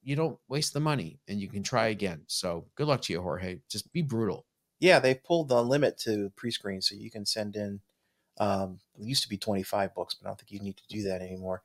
[0.02, 2.22] you don't waste the money and you can try again.
[2.26, 3.60] So good luck to you, Jorge.
[3.68, 4.46] Just be brutal.
[4.80, 6.80] Yeah, they pulled the limit to pre screen.
[6.82, 7.80] So you can send in,
[8.38, 11.02] um, it used to be 25 books, but I don't think you need to do
[11.04, 11.62] that anymore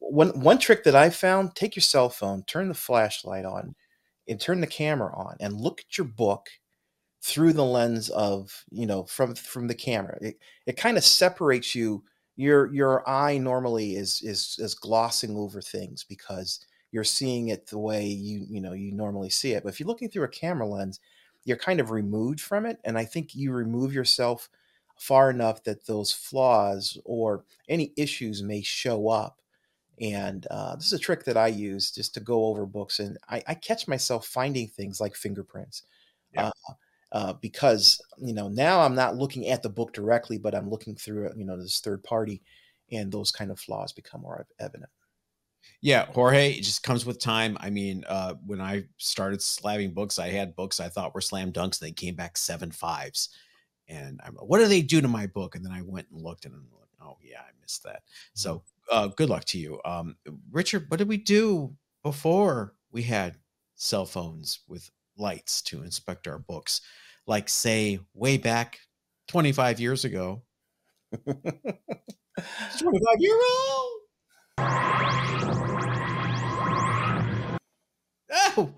[0.00, 3.76] one one trick that I found: take your cell phone, turn the flashlight on,
[4.26, 6.48] and turn the camera on, and look at your book
[7.22, 10.18] through the lens of you know from from the camera.
[10.20, 12.04] It it kind of separates you.
[12.36, 17.78] Your your eye normally is is is glossing over things because you're seeing it the
[17.78, 19.62] way you you know you normally see it.
[19.62, 21.00] But if you're looking through a camera lens,
[21.44, 24.48] you're kind of removed from it, and I think you remove yourself
[24.98, 29.40] far enough that those flaws or any issues may show up
[30.00, 33.18] and uh, this is a trick that I use just to go over books, and
[33.28, 35.82] I, I catch myself finding things like fingerprints.
[36.32, 36.48] Yeah.
[36.48, 36.72] Uh,
[37.12, 40.94] uh, because you know now I'm not looking at the book directly, but I'm looking
[40.94, 42.42] through it, you know this third party,
[42.90, 44.90] and those kind of flaws become more evident.
[45.82, 47.56] Yeah, Jorge, it just comes with time.
[47.60, 51.52] I mean, uh, when I started slamming books, I had books I thought were slam
[51.52, 53.30] dunks, and they came back seven fives.
[53.88, 55.54] And I'm, what do they do to my book?
[55.54, 58.02] And then I went and looked, and I'm like, oh yeah, I missed that.
[58.34, 59.80] So mm-hmm uh, good luck to you.
[59.84, 60.16] Um,
[60.50, 63.36] Richard, what did we do before we had
[63.76, 64.90] cell phones with
[65.20, 66.80] lights to inspect our books?
[67.26, 68.78] Like, say, way back
[69.28, 70.42] 25 years ago.
[71.24, 71.42] 25
[73.18, 74.00] year old.
[78.56, 78.72] Oh.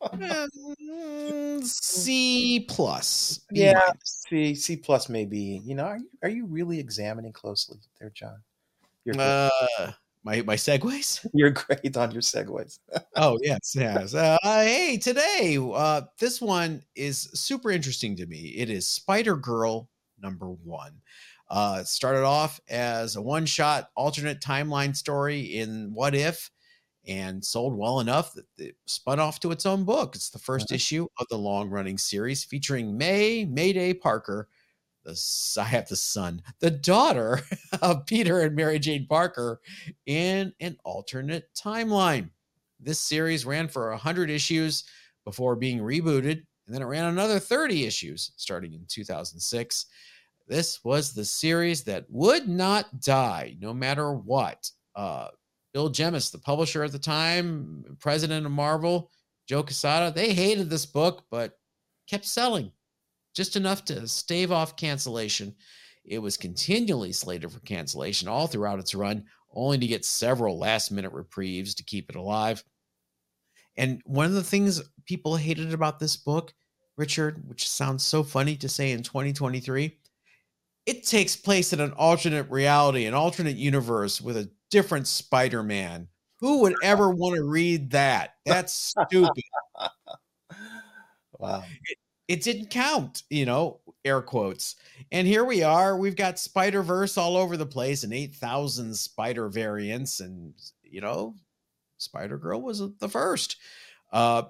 [1.64, 3.40] C plus.
[3.52, 4.24] B yeah, minus.
[4.28, 5.60] C C plus maybe.
[5.64, 8.42] You know, are you, are you really examining closely there, John?
[9.18, 9.92] uh,
[10.28, 11.26] my my segues.
[11.34, 12.78] You're great on your segues.
[13.16, 14.14] oh yes, yes.
[14.14, 18.54] Uh, hey, today uh, this one is super interesting to me.
[18.56, 19.88] It is Spider Girl
[20.20, 21.00] number one.
[21.50, 26.50] Uh, it started off as a one shot alternate timeline story in What If,
[27.06, 30.14] and sold well enough that it spun off to its own book.
[30.14, 30.74] It's the 1st uh-huh.
[30.74, 34.48] issue of the long running series featuring May Mayday Parker
[35.08, 37.40] the I have the son, the daughter
[37.82, 39.60] of Peter and Mary Jane Parker
[40.06, 42.30] in an alternate timeline.
[42.78, 44.84] This series ran for 100 issues
[45.24, 49.86] before being rebooted, and then it ran another 30 issues starting in 2006.
[50.46, 54.70] This was the series that would not die no matter what.
[54.94, 55.28] Uh,
[55.74, 59.10] Bill Jemas, the publisher at the time, president of Marvel,
[59.46, 61.58] Joe Quesada, they hated this book, but
[62.06, 62.72] kept selling
[63.38, 65.54] just enough to stave off cancellation.
[66.04, 70.90] It was continually slated for cancellation all throughout its run, only to get several last
[70.90, 72.64] minute reprieves to keep it alive.
[73.76, 76.52] And one of the things people hated about this book,
[76.96, 79.96] Richard, which sounds so funny to say in 2023,
[80.86, 86.08] it takes place in an alternate reality, an alternate universe with a different Spider Man.
[86.40, 88.30] Who would ever want to read that?
[88.44, 89.44] That's stupid.
[91.38, 91.62] wow.
[91.84, 91.98] It,
[92.28, 94.76] it didn't count, you know, air quotes.
[95.10, 95.96] And here we are.
[95.96, 100.20] We've got Spider Verse all over the place and 8,000 spider variants.
[100.20, 100.52] And,
[100.82, 101.34] you know,
[101.96, 103.56] Spider Girl was the first.
[104.12, 104.42] Uh,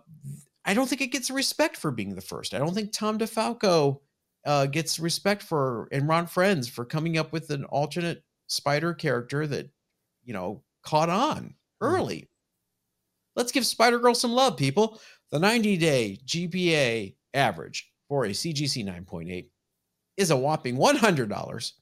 [0.64, 2.52] I don't think it gets respect for being the first.
[2.52, 4.00] I don't think Tom DeFalco
[4.44, 9.46] uh, gets respect for, and Ron Frenz for coming up with an alternate spider character
[9.46, 9.70] that,
[10.24, 11.50] you know, caught on mm-hmm.
[11.80, 12.16] early.
[12.16, 12.28] Mm.
[13.36, 15.00] Let's give Spider Girl some love, people.
[15.30, 19.46] The 90 day GPA average for a CGC 9.8
[20.16, 21.72] is a whopping $100.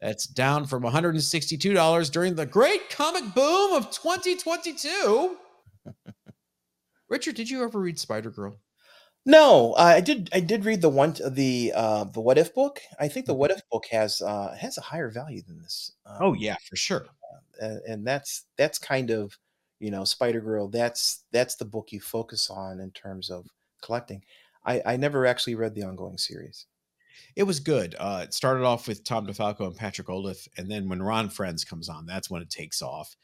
[0.00, 5.36] That's down from $162 during the great comic boom of 2022.
[7.08, 8.56] Richard, did you ever read Spider Girl?
[9.24, 10.28] No, I did.
[10.32, 12.80] I did read the one the uh, the What If book.
[12.98, 15.92] I think the What If book has uh, has a higher value than this.
[16.04, 17.06] Um, oh yeah, for sure.
[17.62, 19.38] Uh, and that's that's kind of
[19.78, 20.66] you know Spider Girl.
[20.66, 23.46] That's that's the book you focus on in terms of
[23.80, 24.24] collecting.
[24.64, 26.66] I, I never actually read the ongoing series.
[27.34, 27.94] It was good.
[27.98, 31.64] Uh, it started off with Tom DeFalco and Patrick Olliffe, and then when Ron Frenz
[31.64, 33.16] comes on, that's when it takes off.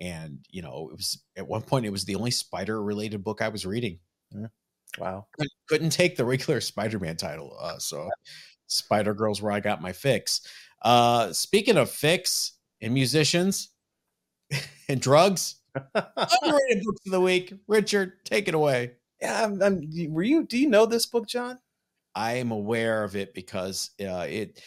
[0.00, 3.40] and you know it was at one point it was the only spider related book
[3.40, 3.98] i was reading
[4.34, 4.48] mm.
[4.98, 8.08] wow couldn't, couldn't take the regular spider-man title uh, so
[8.66, 10.42] spider girl's where i got my fix
[10.82, 13.70] uh speaking of fix and musicians
[14.88, 15.56] and drugs
[15.94, 20.58] underrated books of the week richard take it away yeah I'm, I'm, were you do
[20.58, 21.58] you know this book john
[22.14, 24.62] i am aware of it because uh, it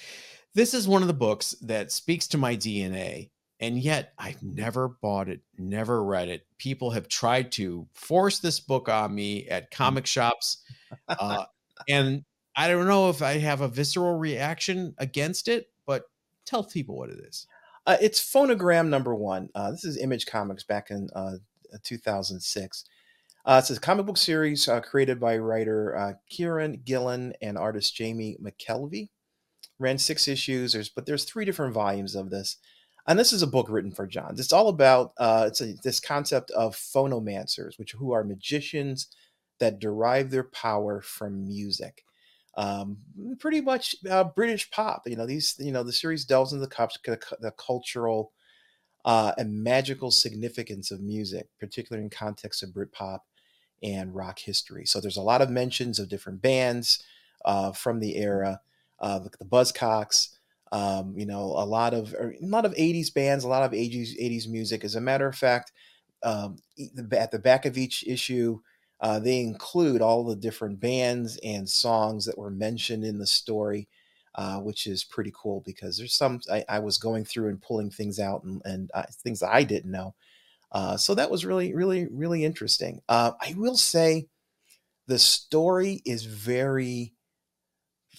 [0.53, 3.29] this is one of the books that speaks to my dna
[3.59, 6.45] and yet I've never bought it, never read it.
[6.57, 10.63] People have tried to force this book on me at comic shops,
[11.07, 11.43] uh,
[11.89, 12.23] and
[12.55, 15.67] I don't know if I have a visceral reaction against it.
[15.85, 16.03] But
[16.45, 17.47] tell people what it is.
[17.85, 19.49] Uh, it's Phonogram number one.
[19.53, 21.33] Uh, this is Image Comics back in uh,
[21.83, 22.85] 2006.
[23.45, 28.37] Uh, it's a comic book series uh, created by writer Kieron Gillen and artist Jamie
[28.43, 29.09] McKelvie.
[29.79, 30.73] Ran six issues.
[30.73, 32.57] There's but there's three different volumes of this
[33.09, 34.35] and this is a book written for John.
[34.37, 39.07] It's all about uh, it's a, this concept of phonomancers, which who are magicians
[39.59, 42.03] that derive their power from music.
[42.55, 42.97] Um,
[43.39, 45.03] pretty much uh, British pop.
[45.07, 45.55] You know these.
[45.57, 48.31] You know the series delves into the, the cultural
[49.05, 53.21] uh, and magical significance of music, particularly in context of Britpop
[53.83, 54.85] and rock history.
[54.85, 57.03] So there's a lot of mentions of different bands
[57.45, 58.61] uh, from the era,
[58.99, 60.29] uh, the, Buzzcocks,
[60.71, 63.71] um, you know, a lot of er, a lot of '80s bands, a lot of
[63.71, 64.83] '80s '80s music.
[64.83, 65.71] As a matter of fact,
[66.23, 66.57] um,
[67.11, 68.59] at the back of each issue,
[69.01, 73.87] uh, they include all the different bands and songs that were mentioned in the story,
[74.35, 77.89] uh, which is pretty cool because there's some I, I, was going through and pulling
[77.89, 80.13] things out and, and uh, things I didn't know.
[80.71, 83.01] Uh, so that was really, really, really interesting.
[83.09, 84.27] Uh, I will say
[85.07, 87.13] the story is very,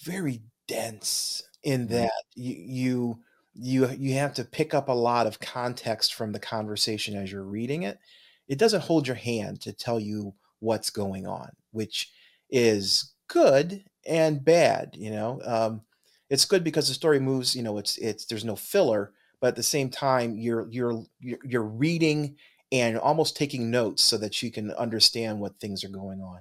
[0.03, 1.93] very dense in mm-hmm.
[1.93, 3.19] that you, you
[3.53, 7.43] you you have to pick up a lot of context from the conversation as you're
[7.43, 7.99] reading it
[8.47, 12.11] it doesn't hold your hand to tell you what's going on which
[12.49, 15.81] is good and bad you know um,
[16.29, 19.11] it's good because the story moves you know it's it's there's no filler
[19.41, 22.35] but at the same time you're you're you're reading
[22.71, 26.39] and almost taking notes so that you can understand what things are going on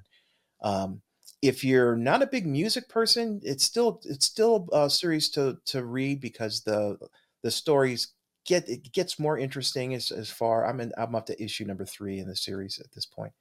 [0.62, 1.02] um,
[1.42, 5.84] if you're not a big music person, it's still it's still a series to to
[5.84, 6.98] read because the
[7.42, 8.08] the stories
[8.44, 11.84] get it gets more interesting as, as far I'm in I'm up to issue number
[11.84, 13.32] three in the series at this point.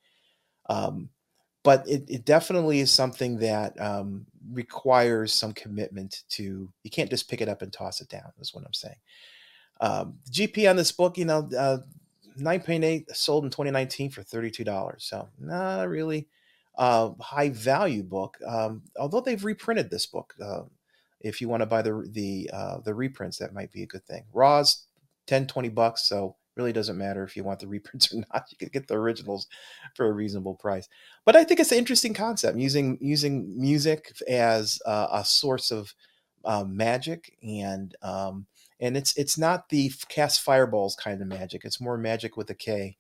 [0.69, 1.09] Um,
[1.63, 7.29] but it, it definitely is something that um, requires some commitment to you can't just
[7.29, 8.95] pick it up and toss it down is what i'm saying
[9.81, 11.77] um, gp on this book you know uh,
[12.37, 16.27] 9.8 sold in 2019 for $32 so not really
[16.79, 18.37] uh, high value book.
[18.47, 20.61] Um, although they've reprinted this book, uh,
[21.19, 24.05] if you want to buy the the uh, the reprints, that might be a good
[24.05, 24.23] thing.
[24.33, 24.85] Raw's
[25.27, 28.45] 10, 20 bucks, so really doesn't matter if you want the reprints or not.
[28.49, 29.47] You can get the originals
[29.93, 30.87] for a reasonable price.
[31.25, 35.93] But I think it's an interesting concept using using music as a source of
[36.45, 38.45] uh, magic and um,
[38.79, 41.65] and it's it's not the cast fireballs kind of magic.
[41.65, 42.97] It's more magic with a K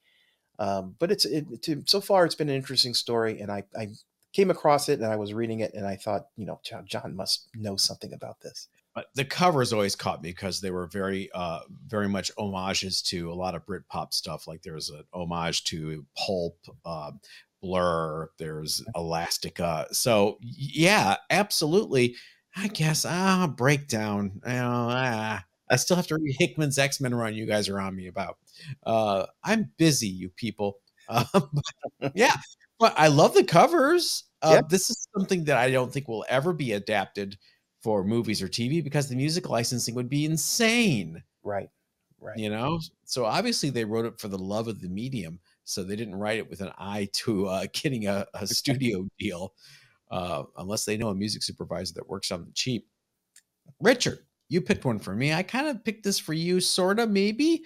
[0.59, 3.87] um, but it's it, to, so far it's been an interesting story, and I, I
[4.33, 7.15] came across it and I was reading it and I thought, you know, John, John
[7.15, 8.67] must know something about this.
[9.15, 13.33] The covers always caught me because they were very, uh, very much homages to a
[13.33, 14.45] lot of Britpop stuff.
[14.45, 17.11] Like there's an homage to Pulp, uh,
[17.61, 19.87] Blur, there's Elastica.
[19.91, 22.15] So yeah, absolutely.
[22.57, 24.41] I guess ah breakdown.
[24.45, 27.35] You know, ah, I still have to read Hickman's X Men run.
[27.35, 28.37] You guys are on me about.
[28.85, 30.77] Uh, I'm busy, you people.
[31.11, 31.23] Uh,
[32.13, 32.35] yeah,
[32.79, 34.25] but I love the covers.
[34.43, 34.69] Uh, yep.
[34.69, 37.35] This is something that I don't think will ever be adapted
[37.81, 41.23] for movies or TV because the music licensing would be insane.
[41.43, 41.69] Right.
[42.21, 42.37] Right.
[42.37, 45.39] You know, so obviously they wrote it for the love of the medium.
[45.63, 49.53] So they didn't write it with an eye to uh, getting a, a studio deal,
[50.11, 52.87] uh, unless they know a music supervisor that works on the cheap.
[53.79, 54.19] Richard,
[54.49, 55.31] you picked one for me.
[55.33, 57.63] I kind of picked this for you, sort of, maybe.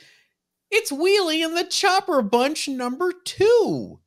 [0.69, 3.99] It's Wheelie and the Chopper Bunch number two.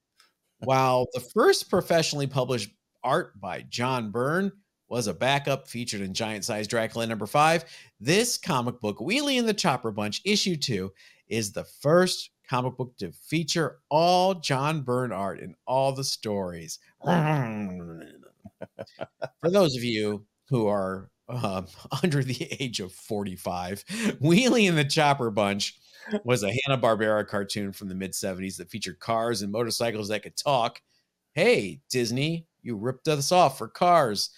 [0.60, 2.70] While the first professionally published
[3.02, 4.52] art by John Byrne
[4.88, 7.64] was a backup featured in Giant Size Dracula number five,
[8.00, 10.92] this comic book, Wheelie and the Chopper Bunch, issue two,
[11.28, 16.78] is the first comic book to feature all John Byrne art in all the stories.
[19.40, 21.66] For those of you who are um,
[22.02, 23.84] under the age of 45.
[24.22, 25.78] Wheelie and the Chopper Bunch
[26.24, 30.36] was a Hanna-Barbera cartoon from the mid 70s that featured cars and motorcycles that could
[30.36, 30.80] talk.
[31.34, 34.30] Hey, Disney, you ripped us off for cars.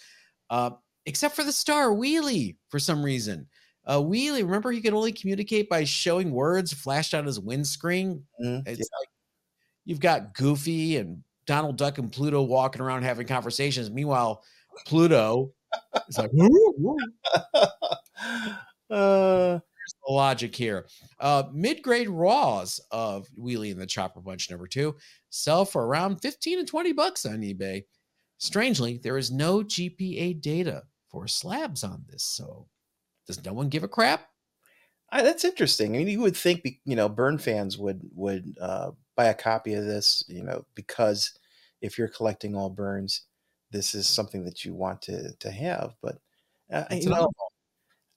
[0.50, 0.70] Uh,
[1.06, 3.46] except for the star Wheelie for some reason.
[3.86, 8.22] Uh, Wheelie, remember he could only communicate by showing words flashed on his windscreen.
[8.42, 8.98] Mhm, It's yeah.
[8.98, 9.08] like
[9.86, 13.90] you've got Goofy and Donald Duck and Pluto walking around having conversations.
[13.90, 14.42] Meanwhile,
[14.86, 15.54] Pluto
[16.08, 16.96] is like, "Woo, woo."
[18.90, 19.58] uh,
[20.06, 20.86] the logic here.
[21.20, 24.96] Uh, mid-grade raws of Wheelie and the Chopper Bunch number two
[25.30, 27.84] sell for around 15 and 20 bucks on eBay.
[28.38, 32.22] Strangely, there is no GPA data for slabs on this.
[32.22, 32.68] So
[33.26, 34.28] does no one give a crap?
[35.10, 35.94] I, that's interesting.
[35.94, 39.74] I mean, you would think, you know, Byrne fans would would uh, buy a copy
[39.74, 41.32] of this, you know, because
[41.80, 43.22] if you're collecting all Byrnes,
[43.70, 45.94] this is something that you want to to have.
[46.02, 46.18] But
[46.72, 47.28] uh, you know,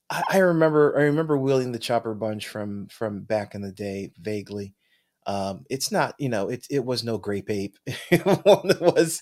[0.10, 3.72] I, I remember I remember Wheelie and the Chopper Bunch from from back in the
[3.72, 4.74] day vaguely.
[5.28, 7.78] Um, it's not, you know, it it was no grape ape.
[7.86, 8.26] it
[8.82, 9.22] was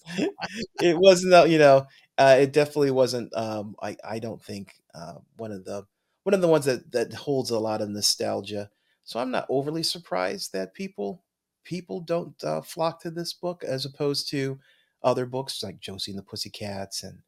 [0.81, 3.35] it wasn't, uh, you know, uh, it definitely wasn't.
[3.35, 5.85] Um, I I don't think uh, one of the
[6.23, 8.69] one of the ones that that holds a lot of nostalgia.
[9.03, 11.23] So I'm not overly surprised that people
[11.63, 14.59] people don't uh, flock to this book as opposed to
[15.03, 17.19] other books like Josie and the Pussycats and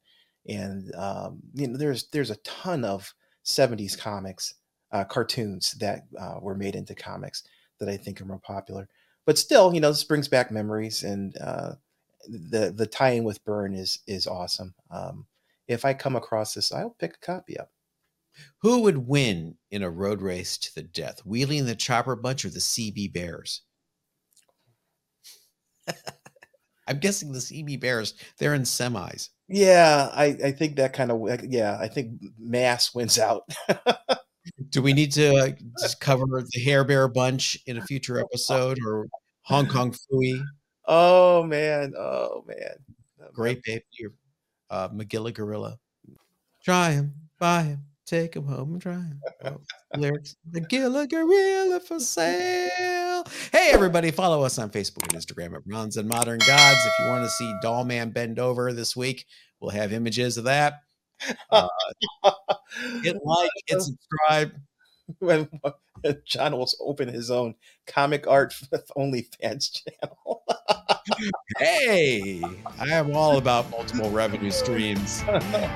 [0.48, 3.14] and um, you know there's there's a ton of
[3.44, 4.54] 70s comics
[4.92, 7.44] uh, cartoons that uh, were made into comics
[7.80, 8.88] that I think are more popular.
[9.24, 11.72] But still, you know, this brings back memories, and uh,
[12.28, 14.74] the the tie-in with Byrne is is awesome.
[14.90, 15.26] Um,
[15.68, 17.70] if I come across this, I'll pick a copy up.
[18.58, 21.22] Who would win in a road race to the death?
[21.26, 23.62] Wheelie and the Chopper Bunch or the CB Bears?
[26.86, 29.30] I'm guessing the CB Bears, they're in semis.
[29.48, 33.44] Yeah, I, I think that kind of yeah, I think Mass wins out.
[34.70, 38.78] Do we need to uh, just cover the Hair Bear Bunch in a future episode
[38.84, 39.08] or
[39.42, 40.42] Hong Kong Phooey?
[40.86, 42.74] oh man, oh man,
[43.32, 43.84] Great baby.
[44.70, 45.78] Uh, Magilla Gorilla.
[46.64, 49.20] Try him, buy him, take him home and try him.
[49.44, 49.58] Oh,
[49.96, 50.36] lyrics.
[50.54, 53.24] Magilla Gorilla for sale.
[53.52, 56.86] Hey, everybody, follow us on Facebook and Instagram at Bronze and Modern Gods.
[56.86, 59.26] If you want to see Doll Man bend over this week,
[59.60, 60.80] we'll have images of that.
[61.50, 61.68] Uh,
[63.02, 64.52] hit like, hit subscribe.
[65.20, 65.48] when
[66.24, 67.54] John will open his own
[67.86, 68.54] comic art
[68.96, 70.42] OnlyFans channel.
[71.58, 72.40] Hey,
[72.78, 75.22] I am all about multiple revenue streams.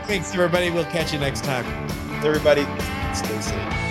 [0.07, 0.71] Thanks, everybody.
[0.71, 2.06] We'll catch you next time.
[2.25, 2.67] Everybody,
[3.15, 3.86] stay safe.